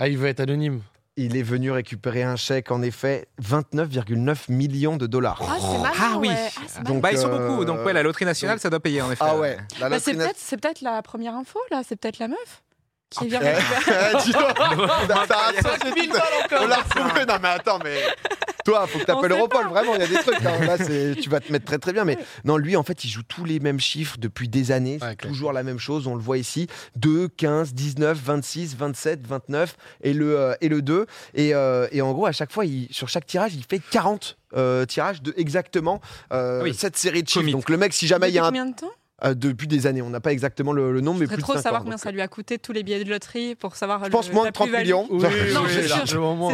Ah, 0.00 0.08
il 0.08 0.18
veut 0.18 0.26
être 0.26 0.40
anonyme. 0.40 0.82
Il 1.16 1.36
est 1.36 1.42
venu 1.42 1.70
récupérer 1.70 2.22
un 2.22 2.36
chèque, 2.36 2.70
en 2.70 2.82
effet, 2.82 3.28
29,9 3.42 4.50
millions 4.50 4.96
de 4.96 5.06
dollars. 5.06 5.40
Ah, 5.42 5.56
c'est 5.60 5.78
marrant. 5.78 5.94
Ah 6.00 6.18
oui. 6.18 6.28
ouais. 6.28 6.50
Ah, 6.78 6.82
Donc. 6.82 7.00
Bah, 7.02 7.12
ils 7.12 7.18
sont 7.18 7.30
euh, 7.32 7.48
beaucoup. 7.48 7.64
Donc, 7.64 7.84
ouais, 7.86 7.92
la 7.92 8.02
loterie 8.02 8.24
nationale, 8.24 8.56
donc- 8.56 8.62
ça 8.62 8.70
doit 8.70 8.80
payer, 8.80 9.00
en 9.02 9.10
effet. 9.12 9.24
Ah 9.24 9.36
ouais, 9.36 9.56
la 9.80 9.88
Bah, 9.88 9.98
c'est 10.00 10.12
loterie 10.12 10.26
peut-être 10.28 10.38
c'est 10.40 10.56
peut-être 10.60 10.80
la 10.80 11.00
première 11.02 11.34
info 11.34 11.58
là, 11.70 11.82
c'est 11.86 11.96
peut-être 11.96 12.18
la 12.18 12.28
meuf 12.28 12.62
Ah, 13.16 13.20
qui 13.20 13.28
vient 13.28 13.40
Eh, 13.42 13.48
récupérer. 13.54 14.14
On 16.60 16.66
l'a 16.66 16.76
retrouvé. 16.76 17.24
Non 17.26 17.34
mais 17.42 17.48
attends, 17.48 17.78
mais 17.82 18.00
toi, 18.64 18.86
faut 18.86 18.98
que 18.98 19.04
On 19.04 19.06
t'appelles 19.06 19.32
sait 19.32 19.38
Europol. 19.38 19.66
Vraiment, 19.68 19.94
il 19.94 20.00
y 20.00 20.04
a 20.04 20.06
des 20.06 20.14
trucs. 20.14 20.44
hein. 20.44 20.64
Là, 20.66 20.78
tu 21.22 21.28
vas 21.28 21.40
te 21.40 21.52
mettre 21.52 21.64
très 21.66 21.78
très 21.78 21.92
bien. 21.92 22.04
Mais 22.04 22.18
non, 22.44 22.56
lui, 22.56 22.76
en 22.76 22.82
fait, 22.82 23.04
il 23.04 23.08
joue 23.08 23.22
tous 23.22 23.44
les 23.44 23.60
mêmes 23.60 23.80
chiffres 23.80 24.16
depuis 24.18 24.48
des 24.48 24.72
années. 24.72 24.98
C'est 25.00 25.06
Ouais, 25.06 25.16
toujours 25.16 25.52
la 25.52 25.62
même 25.62 25.78
chose. 25.78 26.06
On 26.06 26.14
le 26.14 26.22
voit 26.22 26.38
ici 26.38 26.66
2, 26.96 27.28
15, 27.28 27.74
19, 27.74 28.18
26, 28.18 28.76
27, 28.76 29.26
29 29.26 29.76
et 30.02 30.12
le, 30.12 30.38
euh, 30.38 30.54
et 30.60 30.68
le 30.68 30.82
2. 30.82 31.06
Et, 31.34 31.54
euh, 31.54 31.86
et 31.92 32.00
en 32.02 32.12
gros, 32.12 32.26
à 32.26 32.32
chaque 32.32 32.52
fois, 32.52 32.64
il- 32.64 32.88
sur 32.90 33.08
chaque 33.08 33.26
tirage, 33.26 33.54
il 33.54 33.64
fait 33.68 33.80
40 33.90 34.36
euh, 34.56 34.86
tirages 34.86 35.20
de 35.20 35.34
exactement 35.36 36.00
euh, 36.32 36.60
Ah 36.60 36.64
oui. 36.64 36.74
cette 36.74 36.96
série 36.96 37.22
de 37.22 37.28
chiffres. 37.28 37.40
Commit. 37.40 37.52
Donc 37.52 37.68
le 37.68 37.76
mec, 37.76 37.92
si 37.92 38.06
jamais 38.06 38.28
il 38.28 38.34
y 38.34 38.38
a 38.38 38.44
un 38.44 38.46
combien 38.48 38.66
de 38.66 38.74
temps? 38.74 38.90
Euh, 39.22 39.34
depuis 39.34 39.66
des 39.68 39.86
années. 39.86 40.02
On 40.02 40.10
n'a 40.10 40.20
pas 40.20 40.32
exactement 40.32 40.72
le, 40.72 40.92
le 40.92 41.00
nombre, 41.00 41.18
Je 41.18 41.24
mais 41.24 41.28
plus 41.28 41.42
trop 41.42 41.52
de 41.52 41.58
5 41.58 41.62
savoir 41.62 41.82
combien 41.82 41.96
ça 41.98 42.10
lui 42.10 42.20
a 42.20 42.28
coûté 42.28 42.58
tous 42.58 42.72
les 42.72 42.82
billets 42.82 43.04
de 43.04 43.10
loterie 43.10 43.54
pour 43.54 43.76
savoir. 43.76 44.04
Je 44.04 44.10
pense 44.10 44.28
le- 44.28 44.34
moins 44.34 44.42
de 44.42 44.48
la 44.48 44.52
30 44.52 44.66
plus-value. 44.66 44.82
millions. 44.84 45.06
Oui, 45.10 45.22
Non, 45.52 45.62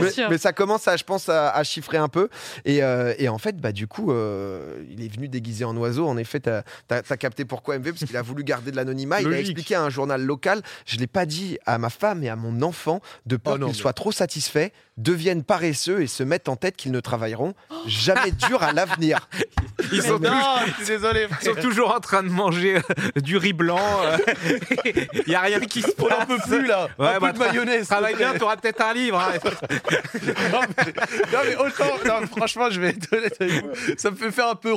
oui, 0.00 0.10
mais, 0.30 0.38
ça 0.38 0.52
commence 0.52 0.86
à, 0.88 0.96
je 0.96 1.04
pense, 1.04 1.28
à, 1.28 1.50
à 1.50 1.62
chiffrer 1.64 1.96
un 1.96 2.08
peu. 2.08 2.28
Et, 2.64 2.82
euh, 2.82 3.14
et 3.18 3.28
en 3.28 3.38
fait, 3.38 3.56
bah, 3.56 3.72
du 3.72 3.86
coup, 3.86 4.12
euh, 4.12 4.82
il 4.90 5.02
est 5.04 5.08
venu 5.14 5.28
déguisé 5.28 5.64
en 5.64 5.76
oiseau. 5.76 6.06
En 6.06 6.16
effet, 6.16 6.40
tu 6.40 6.50
as, 6.50 7.16
capté 7.16 7.44
pourquoi 7.44 7.78
MV, 7.78 7.92
parce 7.92 8.04
qu'il 8.04 8.16
a 8.16 8.22
voulu 8.22 8.44
garder 8.44 8.70
de 8.70 8.76
l'anonymat. 8.76 9.22
Il 9.22 9.32
a 9.32 9.38
expliqué 9.38 9.74
à 9.74 9.82
un 9.82 9.90
journal 9.90 10.22
local 10.22 10.62
Je 10.86 10.96
ne 10.96 11.00
l'ai 11.00 11.06
pas 11.06 11.26
dit 11.26 11.58
à 11.66 11.78
ma 11.78 11.90
femme 11.90 12.22
et 12.24 12.28
à 12.28 12.36
mon 12.36 12.62
enfant 12.62 13.00
de 13.26 13.36
peur 13.36 13.56
Oh 13.60 13.64
qu'ils 13.66 13.74
soient 13.74 13.92
trop 13.92 14.12
satisfaits, 14.12 14.68
deviennent 14.96 15.42
paresseux 15.44 16.02
et 16.02 16.06
se 16.06 16.22
mettent 16.22 16.48
en 16.48 16.56
tête 16.56 16.76
qu'ils 16.76 16.92
ne 16.92 17.00
travailleront 17.00 17.54
jamais 17.86 18.32
dur 18.32 18.62
à 18.62 18.72
l'avenir. 18.72 19.28
Ils 19.92 20.02
sont, 20.02 20.18
Non, 20.18 20.30
désolé, 20.86 21.26
ils 21.42 21.46
sont 21.46 21.54
toujours 21.60 21.94
en 21.94 22.00
train 22.00 22.22
de 22.22 22.28
manger 22.28 22.49
euh, 22.52 22.80
du 23.20 23.36
riz 23.36 23.52
blanc. 23.52 23.78
Il 24.84 25.24
n'y 25.28 25.34
a 25.34 25.40
rien 25.40 25.60
qui 25.60 25.82
se 25.82 25.88
On 25.98 26.06
passe. 26.06 26.18
n'en 26.18 26.26
peut 26.26 26.42
plus 26.46 26.66
là. 26.66 26.88
Ouais, 26.98 27.08
un 27.08 27.18
bah, 27.18 27.32
peu 27.32 27.38
de 27.38 27.38
mayonnaise. 27.38 27.88
Travaille 27.88 28.16
bien, 28.16 28.34
t'auras 28.34 28.56
peut-être 28.56 28.80
un 28.80 28.94
livre. 28.94 29.18
hein. 29.20 29.38
non, 30.52 30.60
mais, 30.76 30.92
non, 31.32 31.38
mais 31.44 31.56
autant, 31.56 31.98
non, 32.06 32.26
franchement, 32.26 32.70
je 32.70 32.80
vais 32.80 32.88
être 32.90 33.12
honnête 33.12 33.36
avec 33.40 33.64
vous, 33.64 33.70
ça 33.96 34.10
me 34.10 34.16
fait 34.16 34.30
faire 34.30 34.48
un 34.48 34.54
peu 34.54 34.74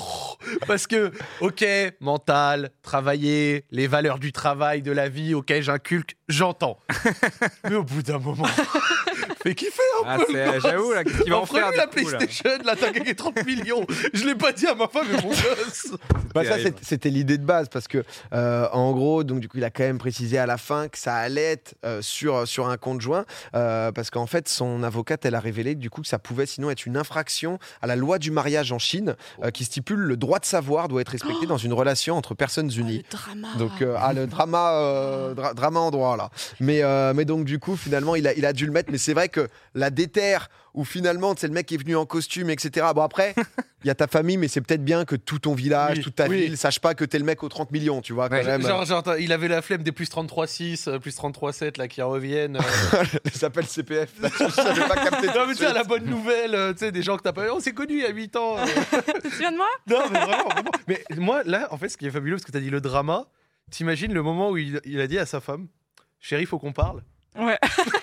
parce 0.68 0.88
que, 0.88 1.12
ok, 1.42 1.65
mental, 2.00 2.72
travailler, 2.82 3.65
les 3.72 3.88
valeurs 3.88 4.20
du 4.20 4.32
travail, 4.32 4.82
de 4.82 4.92
la 4.92 5.10
vie, 5.10 5.34
ok, 5.34 5.53
j'inculque, 5.62 6.15
j'entends. 6.27 6.80
Mais 7.70 7.75
au 7.75 7.84
bout 7.84 8.01
d'un 8.01 8.20
moment, 8.20 8.48
fais 9.44 9.56
kiffer 9.56 9.82
un 10.04 10.08
Ah, 10.08 10.18
peu. 10.18 10.34
J'avoue, 10.62 10.92
là, 10.94 11.04
qu'est-ce 11.04 11.22
qu'il 11.24 11.32
va 11.32 11.40
en 11.40 11.44
Offrez-lui 11.44 11.68
faire 11.70 11.78
la 11.78 11.88
PlayStation, 11.88 12.50
là, 12.66 12.76
t'as 12.80 12.92
gagné 12.92 13.14
30 13.16 13.46
millions. 13.46 13.86
Je 14.14 14.26
l'ai 14.26 14.36
pas 14.36 14.52
dit 14.54 14.66
à 14.68 14.76
ma 14.76 14.88
femme 14.88 15.08
et 15.12 15.22
mon 15.22 15.30
gosse. 15.30 15.88
Bah, 16.34 16.44
ça, 16.46 16.56
c'était 16.82 17.10
l'idée 17.10 17.38
de 17.38 17.46
base 17.46 17.68
parce 17.70 17.88
que, 17.88 18.04
euh, 18.34 18.68
en 18.72 18.92
gros, 18.94 19.24
donc 19.24 19.40
du 19.40 19.48
coup, 19.48 19.58
il 19.58 19.64
a 19.64 19.70
quand 19.70 19.84
même 19.84 19.98
précisé 20.00 20.38
à 20.38 20.46
la 20.46 20.58
fin 20.58 20.88
que 20.88 20.98
ça 20.98 21.16
allait 21.16 21.44
être 21.52 21.76
euh, 21.86 22.02
sur, 22.02 22.48
sur 22.48 22.68
un 22.68 22.78
compte 22.78 23.02
joint 23.02 23.26
euh, 23.56 23.92
parce 23.92 24.10
qu'en 24.10 24.26
fait, 24.26 24.48
son 24.50 24.82
avocate, 24.84 25.26
elle 25.26 25.36
a 25.36 25.40
révélé 25.40 25.76
du 25.76 25.90
coup 25.90 26.02
que 26.02 26.08
ça 26.08 26.20
pouvait 26.20 26.46
sinon 26.46 26.70
être 26.72 26.86
une 26.86 26.98
infraction 26.98 27.60
à 27.82 27.88
la 27.88 27.96
loi 27.96 28.18
du 28.20 28.32
mariage 28.32 28.72
en 28.72 28.80
Chine 28.80 29.16
euh, 29.44 29.52
qui 29.52 29.64
stipule 29.66 30.00
le 30.00 30.18
droit 30.18 30.40
de 30.40 30.46
savoir 30.46 30.88
doit 30.88 31.02
être 31.02 31.10
respecté 31.10 31.46
dans 31.46 31.58
une 31.58 31.74
relation 31.74 32.16
entre 32.18 32.34
personnes 32.34 32.72
unies. 32.76 33.04
Le 33.12 33.18
drama. 33.18 33.48
Donc 33.58 33.82
euh, 33.82 33.96
ah, 34.00 34.14
le 34.14 34.26
drama, 34.28 34.72
euh, 34.74 35.34
dra- 35.34 35.54
drama 35.54 35.80
en 35.82 35.92
droit 35.92 36.18
là. 36.18 36.30
Mais, 36.60 36.82
euh, 36.84 37.14
mais 37.14 37.26
donc 37.26 37.46
du 37.46 37.60
coup 37.60 37.76
finalement 37.76 38.16
il 38.16 38.28
a, 38.28 38.34
il 38.34 38.46
a 38.46 38.54
dû 38.54 38.66
le 38.66 38.72
mettre. 38.72 38.92
Mais 38.92 38.98
c'est 38.98 39.14
vrai 39.14 39.30
que 39.30 39.33
la 39.74 39.90
déterre 39.90 40.50
où 40.74 40.84
finalement 40.84 41.36
c'est 41.38 41.48
le 41.48 41.54
mec 41.54 41.68
qui 41.68 41.75
est 41.75 41.78
venu 41.78 41.96
en 41.96 42.06
costume 42.06 42.50
etc. 42.50 42.88
Bon 42.96 43.02
après 43.04 43.36
il 43.84 43.88
y 43.88 43.90
a 43.92 43.96
ta 43.96 44.08
famille 44.08 44.38
mais 44.38 44.48
c'est 44.48 44.62
peut-être 44.62 44.84
bien 44.84 45.06
que 45.06 45.16
tout 45.16 45.40
ton 45.40 45.54
village, 45.54 45.98
Oui, 45.98 46.04
toute 46.04 46.16
ta 46.16 46.28
oui. 46.28 46.42
ville 46.44 46.58
sache 46.58 46.80
pas 46.80 46.96
que 46.96 47.06
t'es 47.06 47.20
le 47.20 47.25
mec 47.25 47.44
aux 47.44 47.50
30 47.50 47.72
millions 47.72 48.02
tu 48.02 48.13
vois 48.13 48.30
quand 48.30 48.36
Ouais, 48.36 48.44
même. 48.44 48.62
Genre, 48.62 48.86
genre, 48.86 49.04
il 49.20 49.32
avait 49.32 49.48
la 49.48 49.62
flemme 49.62 49.84
des 49.84 49.92
plus 49.92 50.10
33,6, 50.10 50.90
euh, 50.90 51.00
plus 51.00 51.16
33,7 51.18 51.78
là 51.78 51.88
qui 51.88 52.02
reviennent. 52.02 52.58
euh. 52.58 53.04
ça 53.32 53.40
s'appelle 53.40 53.66
CPF. 53.68 54.10
Là, 54.22 54.30
je 54.40 54.50
savais 54.50 54.82
pas 54.88 54.96
capter. 54.96 55.28
non, 55.28 55.46
mais 55.48 55.56
tu 55.56 55.63
la 55.63 55.84
bonne 55.84 56.06
nouvelle, 56.06 56.56
euh, 56.56 56.74
tu 56.74 56.80
sais, 56.80 56.92
des 56.92 57.04
gens 57.04 57.18
que 57.18 57.24
t'as 57.24 57.34
pas. 57.34 57.54
On 57.54 57.60
s'est 57.60 57.74
connus 57.74 57.98
il 58.00 58.04
y 58.04 58.06
a 58.06 58.10
8 58.12 58.36
ans. 58.36 58.58
euh. 58.58 58.66
Tu 59.24 59.30
te 59.30 59.34
souviens 59.34 59.52
de 59.52 59.58
moi? 59.58 59.68
Non, 59.88 60.02
mais 60.12 60.20
vraiment, 60.20 60.50
vraiment. 60.50 60.72
Mais 60.88 61.04
moi, 61.18 61.42
là, 61.46 61.68
en 61.72 61.78
fait, 61.78 61.90
ce 61.90 61.98
qui 61.98 62.06
est 62.08 62.12
fabuleux, 62.12 62.36
parce 62.38 62.46
que 62.46 62.52
tu 62.52 62.58
as 62.58 62.62
dit 62.62 62.70
le 62.70 62.82
drama, 62.82 63.25
t'imagines 63.72 64.13
le 64.13 64.22
moment 64.24 64.50
où 64.52 64.58
il, 64.58 64.80
il 64.86 65.00
a 65.02 65.08
dit 65.08 65.18
à 65.20 65.25
sa 65.25 65.40
femme 65.40 65.68
Chérie, 66.20 66.46
faut 66.46 66.58
qu'on 66.60 66.74
parle. 66.74 67.02
Ouais. 67.38 67.58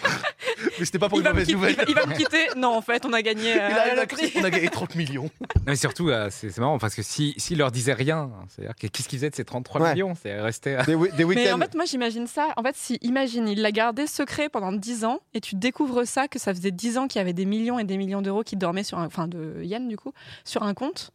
Mais 0.80 0.86
c'était 0.86 0.98
pas 0.98 1.08
pour 1.08 1.18
Il 1.18 1.20
une 1.20 1.24
va, 1.24 1.30
me 1.30 1.34
mauvaise 1.40 1.46
quitter, 1.46 1.56
nouvelle. 1.58 1.84
il 1.88 1.94
va 1.94 2.06
me 2.06 2.14
quitter. 2.14 2.46
Non, 2.56 2.74
en 2.76 2.80
fait, 2.82 3.04
on 3.06 3.12
a 3.12 3.22
gagné. 3.22 3.52
euh, 3.52 3.68
Il 3.70 3.74
la 3.96 4.40
on 4.40 4.44
a 4.44 4.50
gagné 4.50 4.68
30 4.68 4.94
millions. 4.96 5.30
Non, 5.60 5.64
mais 5.66 5.76
surtout, 5.76 6.08
euh, 6.08 6.28
c'est 6.30 6.56
marrant 6.58 6.78
parce 6.78 6.94
que 6.94 7.02
s'il 7.02 7.34
si, 7.34 7.40
s'il 7.40 7.58
leur 7.58 7.70
disait 7.70 7.92
rien, 7.92 8.30
c'est-à-dire 8.48 8.74
que- 8.74 8.86
qu'est-ce 8.86 9.08
qu'ils 9.08 9.18
faisaient 9.18 9.30
de 9.30 9.34
ces 9.36 9.44
33 9.44 9.80
Ouais. 9.82 9.92
millions? 9.92 10.14
C'est 10.20 10.40
resté. 10.40 10.74
à- 10.74 10.84
Des, 10.84 10.96
des 10.96 11.24
Mais 11.26 11.52
en 11.52 11.58
fait, 11.58 11.74
moi, 11.74 11.84
j'imagine 11.84 12.26
ça. 12.26 12.48
En 12.56 12.62
fait, 12.62 12.74
si, 12.76 12.98
imagine, 13.02 13.46
il 13.46 13.60
l'a 13.60 13.70
gardé 13.70 14.06
secret 14.06 14.48
pendant 14.48 14.72
10 14.72 15.04
ans 15.04 15.20
et 15.34 15.40
tu 15.40 15.56
découvres 15.56 16.06
ça, 16.06 16.28
que 16.28 16.38
ça 16.38 16.54
faisait 16.54 16.70
10 16.70 16.96
ans 16.98 17.08
qu'il 17.08 17.18
y 17.18 17.22
avait 17.22 17.34
des 17.34 17.44
millions 17.44 17.78
et 17.78 17.84
des 17.84 17.98
millions 17.98 18.22
d'euros 18.22 18.42
qui 18.42 18.56
dormaient 18.56 18.82
sur 18.84 18.98
un. 18.98 19.04
Enfin, 19.06 19.28
de 19.28 19.60
yen, 19.62 19.86
du 19.88 19.96
coup, 19.98 20.12
sur 20.44 20.62
un 20.62 20.72
compte. 20.72 21.10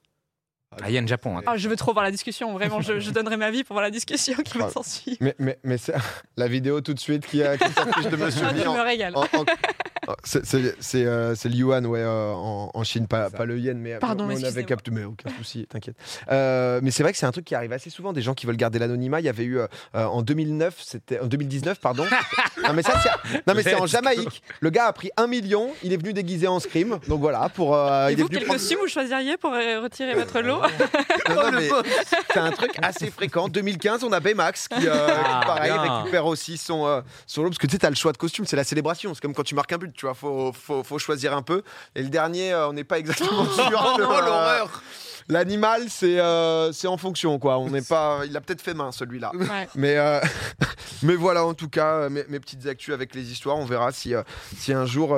Ah, 0.81 0.89
Yann 0.89 1.07
Japon. 1.07 1.37
hein. 1.37 1.41
Ah, 1.45 1.55
je 1.57 1.69
veux 1.69 1.75
trop 1.77 1.93
voir 1.93 2.03
la 2.03 2.11
discussion. 2.11 2.51
Vraiment, 2.53 2.81
je, 2.81 2.99
je 2.99 3.11
donnerai 3.11 3.37
ma 3.37 3.49
vie 3.49 3.63
pour 3.63 3.75
voir 3.75 3.83
la 3.83 3.91
discussion 3.91 4.35
qui 4.43 4.57
va 4.57 4.65
Ah. 4.67 4.71
s'en 4.71 4.83
suivre. 4.83 5.17
Mais, 5.21 5.35
mais, 5.39 5.57
mais 5.63 5.77
c'est 5.77 5.93
la 6.37 6.47
vidéo 6.47 6.81
tout 6.81 6.93
de 6.93 6.99
suite 6.99 7.25
qui, 7.25 7.41
a- 7.43 7.57
qui 7.57 7.71
s'affiche 7.71 8.07
de 8.07 8.15
Monsieur 8.17 8.45
Ah, 8.45 8.53
je 8.55 8.63
me 8.63 8.81
régale. 8.81 9.15
en- 9.15 9.21
en- 9.21 9.45
C'est 10.23 10.45
c'est- 10.79 11.05
euh, 11.05 11.35
le 11.45 11.51
yuan 11.51 11.85
ouais, 11.85 11.99
euh, 12.01 12.31
en, 12.33 12.71
en 12.73 12.83
Chine, 12.83 13.07
pas, 13.07 13.29
pas 13.29 13.45
le 13.45 13.57
yen, 13.59 13.77
mais, 13.77 13.97
Pardon, 13.99 14.25
mais 14.25 14.35
on 14.41 14.43
avait 14.47 14.63
capté, 14.63 14.91
mais 14.91 15.03
aucun 15.03 15.29
souci, 15.37 15.65
t'inquiète. 15.67 15.95
Euh, 16.31 16.79
mais 16.83 16.91
c'est 16.91 17.03
vrai 17.03 17.11
que 17.11 17.17
c'est 17.17 17.25
un 17.25 17.31
truc 17.31 17.45
qui 17.45 17.55
arrive 17.55 17.71
assez 17.73 17.89
souvent, 17.89 18.13
des 18.13 18.21
gens 18.21 18.33
qui 18.33 18.45
veulent 18.45 18.57
garder 18.57 18.79
l'anonymat. 18.79 19.19
Il 19.19 19.25
y 19.25 19.29
avait 19.29 19.43
eu 19.43 19.59
euh, 19.59 19.67
euh, 19.95 20.05
en 20.05 20.21
2009, 20.21 20.75
c'était 20.83 21.19
en 21.19 21.27
2019, 21.27 21.79
pardon. 21.79 22.05
non 22.63 22.73
mais 22.73 22.83
ça, 22.83 22.93
c'est, 23.01 23.37
non 23.47 23.53
mais 23.55 23.63
c'est 23.63 23.75
en 23.75 23.85
Jamaïque. 23.85 24.41
Le 24.59 24.69
gars 24.69 24.85
a 24.87 24.93
pris 24.93 25.11
un 25.17 25.27
million, 25.27 25.69
il 25.83 25.93
est 25.93 25.97
venu 25.97 26.13
déguisé 26.13 26.47
en 26.47 26.59
scream, 26.59 26.99
donc 27.07 27.19
voilà 27.21 27.49
pour. 27.49 27.75
euh, 27.75 28.09
Et 28.09 28.13
il 28.13 28.19
est 28.19 28.21
vous, 28.21 28.27
venu 28.27 28.37
quel 28.39 28.45
prendre- 28.47 28.59
costume 28.59 28.79
vous 28.81 28.87
choisiriez 28.87 29.37
pour 29.37 29.53
euh, 29.53 29.81
retirer 29.81 30.13
votre 30.15 30.41
lot 30.41 30.61
Non, 31.29 31.51
non, 31.51 31.59
mais 31.59 31.69
c'est 32.31 32.39
un 32.39 32.51
truc 32.51 32.71
assez 32.81 33.09
fréquent. 33.11 33.47
2015, 33.47 34.03
on 34.03 34.11
a 34.11 34.19
Baymax 34.19 34.67
qui, 34.67 34.87
euh, 34.87 35.07
qui, 35.07 35.13
Ah, 35.25 35.41
pareil, 35.45 35.71
récupère 35.71 36.25
aussi 36.25 36.57
son, 36.57 36.85
euh, 36.87 37.01
son 37.27 37.43
lot. 37.43 37.49
Parce 37.49 37.57
que 37.59 37.67
tu 37.67 37.73
sais, 37.73 37.79
t'as 37.79 37.89
le 37.89 37.95
choix 37.95 38.11
de 38.11 38.17
costume, 38.17 38.45
c'est 38.45 38.55
la 38.55 38.63
célébration. 38.63 39.13
C'est 39.13 39.21
comme 39.21 39.33
quand 39.33 39.43
tu 39.43 39.55
marques 39.55 39.71
un 39.73 39.77
but, 39.77 39.94
tu 39.95 40.05
vois. 40.05 40.15
Faut, 40.15 40.51
faut, 40.53 40.83
faut 40.83 40.99
choisir 40.99 41.35
un 41.35 41.41
peu. 41.41 41.63
Et 41.95 42.03
le 42.03 42.09
dernier, 42.09 42.53
euh, 42.53 42.69
on 42.69 42.73
n'est 42.73 42.83
pas 42.83 42.99
exactement 42.99 43.45
sûr. 43.55 43.95
Oh 43.95 43.99
non, 43.99 44.11
euh, 44.11 44.21
l'horreur 44.21 44.81
L'animal, 45.27 45.85
c'est 45.89 46.19
euh, 46.19 46.71
c'est 46.71 46.87
en 46.87 46.97
fonction, 46.97 47.39
quoi. 47.39 47.57
On 47.57 47.69
n'est 47.69 47.81
pas. 47.81 48.21
Il 48.25 48.37
a 48.37 48.41
peut-être 48.41 48.61
fait 48.61 48.75
main, 48.75 48.91
celui-là. 48.91 49.31
Ouais. 49.33 49.67
Mais, 49.73 49.97
euh, 49.97 50.19
mais 51.01 51.15
voilà, 51.15 51.43
en 51.43 51.55
tout 51.55 51.67
cas, 51.67 52.09
mes, 52.09 52.23
mes 52.29 52.39
petites 52.39 52.67
actus 52.67 52.93
avec 52.93 53.15
les 53.15 53.31
histoires. 53.31 53.57
On 53.57 53.65
verra 53.65 53.91
si, 53.91 54.13
euh, 54.13 54.21
si 54.55 54.71
un 54.71 54.85
jour 54.85 55.17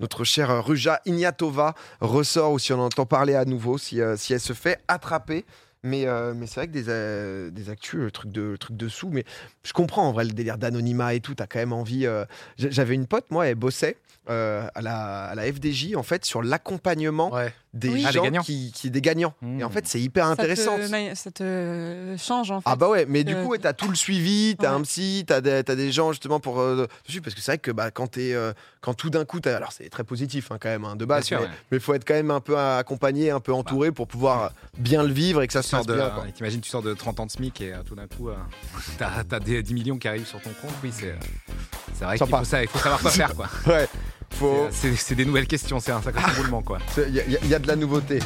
notre 0.00 0.24
chère 0.24 0.64
Ruja 0.64 1.00
Ignatova 1.06 1.74
ressort 2.00 2.52
ou 2.52 2.58
si 2.58 2.72
on 2.74 2.80
entend 2.80 3.06
parler 3.06 3.34
à 3.34 3.46
nouveau, 3.46 3.78
si, 3.78 4.00
si 4.16 4.34
elle 4.34 4.40
se 4.40 4.52
fait 4.52 4.78
attraper. 4.86 5.46
Mais, 5.84 6.06
euh, 6.06 6.32
mais 6.34 6.46
c'est 6.46 6.60
vrai 6.60 6.66
que 6.68 6.72
des, 6.72 6.84
euh, 6.88 7.50
des 7.50 7.68
actus, 7.70 7.98
le 8.00 8.10
truc, 8.12 8.30
de, 8.30 8.42
le 8.42 8.58
truc 8.58 8.76
de 8.76 8.88
sous. 8.88 9.08
Mais 9.10 9.24
je 9.64 9.72
comprends 9.72 10.06
en 10.08 10.12
vrai 10.12 10.24
le 10.24 10.30
délire 10.32 10.56
d'anonymat 10.58 11.14
et 11.14 11.20
tout. 11.20 11.34
T'as 11.34 11.46
quand 11.46 11.58
même 11.58 11.72
envie. 11.72 12.06
euh, 12.06 12.24
j'a- 12.56 12.70
J'avais 12.70 12.94
une 12.94 13.06
pote, 13.06 13.30
moi, 13.30 13.46
elle 13.48 13.56
bossait. 13.56 13.96
euh, 14.30 14.68
à, 14.76 14.80
la, 14.82 15.24
à 15.24 15.34
la 15.34 15.42
FDJ 15.52 15.96
en 15.96 16.04
fait 16.04 16.24
sur 16.24 16.44
l'accompagnement 16.44 17.32
Ouais. 17.34 17.52
Des 17.74 17.88
Oui. 17.88 18.02
Ah, 18.04 18.08
des 18.10 18.14
gens 18.18 18.22
gagnants. 18.24 18.42
qui, 18.42 18.70
qui 18.72 18.90
des 18.90 19.00
gagnants 19.00 19.34
Mmh. 19.40 19.60
et 19.60 19.64
en 19.64 19.70
fait 19.70 19.86
c'est 19.86 20.00
hyper 20.00 20.26
Ça 20.28 20.36
te- 20.36 20.40
intéressant 20.42 20.76
Ça 21.14 21.30
te 21.30 22.14
change, 22.18 22.50
en 22.50 22.60
fait. 22.60 22.68
ah 22.70 22.76
bah 22.76 22.88
ouais, 22.88 23.06
mais 23.08 23.24
du 23.24 23.34
Euh, 23.34 23.42
coup, 23.42 23.50
ouais, 23.50 23.58
t'as 23.58 23.72
tout 23.72 23.88
le 23.88 23.94
suivi, 23.94 24.56
t'as 24.58 24.70
Ouais. 24.74 24.80
un 24.80 24.82
psy, 24.82 25.24
t'as 25.26 25.40
des, 25.40 25.64
t'as 25.64 25.74
des 25.74 25.90
gens 25.90 26.12
justement 26.12 26.38
pour 26.40 26.60
euh, 26.60 26.86
parce 27.22 27.34
que 27.34 27.40
c'est 27.40 27.52
vrai 27.52 27.58
que 27.58 27.70
bah, 27.70 27.90
quand 27.90 28.08
t'es, 28.08 28.34
euh, 28.34 28.52
quand 28.82 28.94
tout 28.94 29.08
d'un 29.10 29.24
coup, 29.24 29.40
t'as- 29.40 29.56
alors 29.56 29.72
c'est 29.72 29.88
très 29.88 30.04
positif 30.04 30.52
hein, 30.52 30.58
quand 30.60 30.68
même 30.68 30.84
hein, 30.84 30.96
de 30.96 31.04
base, 31.04 31.24
sûr, 31.24 31.40
mais 31.40 31.46
ouais. 31.46 31.50
mais 31.72 31.78
faut 31.80 31.94
être 31.94 32.04
quand 32.06 32.14
même 32.14 32.30
un 32.30 32.40
peu 32.40 32.58
accompagné, 32.58 33.30
un 33.30 33.40
peu 33.40 33.52
entouré 33.52 33.90
pour 33.90 34.06
pouvoir 34.06 34.52
bien 34.76 35.02
le 35.02 35.12
vivre 35.12 35.40
et 35.42 35.46
que 35.46 35.52
ça 35.52 35.60
Tu 35.60 35.64
se 35.64 35.70
sors 35.70 35.80
passe 35.80 35.86
de, 35.88 35.94
bien. 35.94 36.04
euh, 36.06 36.30
T'imagines, 36.34 36.60
tu 36.60 36.68
sors 36.70 36.82
de 36.82 36.92
30 36.94 37.20
ans 37.20 37.26
de 37.26 37.30
SMIC 37.30 37.60
et 37.62 37.72
euh, 37.72 37.82
tout 37.86 37.94
d'un 37.94 38.06
coup, 38.06 38.28
euh, 38.28 38.34
t'as 38.98 39.22
as 39.30 39.40
des 39.40 39.62
10 39.62 39.74
millions 39.74 39.96
qui 39.98 40.08
arrivent 40.08 40.26
sur 40.26 40.40
ton 40.42 40.50
compte. 40.60 40.72
Oui, 40.82 40.90
c'est 40.92 41.06
euh, 41.12 41.14
c'est 41.94 42.04
vrai 42.04 42.18
qu'il 42.18 42.26
faut, 42.26 42.44
ça- 42.44 42.62
il 42.62 42.68
faut 42.68 42.78
savoir 42.78 43.00
quoi 43.00 43.10
faire. 43.10 43.34
quoi. 43.34 43.48
Ouais, 43.66 43.88
faut, 44.32 44.68
C'est- 44.70 44.96
des 45.14 45.24
nouvelles 45.24 45.46
questions, 45.46 45.80
c'est 45.80 45.92
un 45.92 46.02
sacré 46.02 46.22
roulement. 46.40 46.62
quoi. 46.62 46.78
il 46.96 47.48
y 47.48 47.54
a 47.54 47.58
de 47.58 47.66
la 47.66 47.76
nouveauté. 47.76 48.18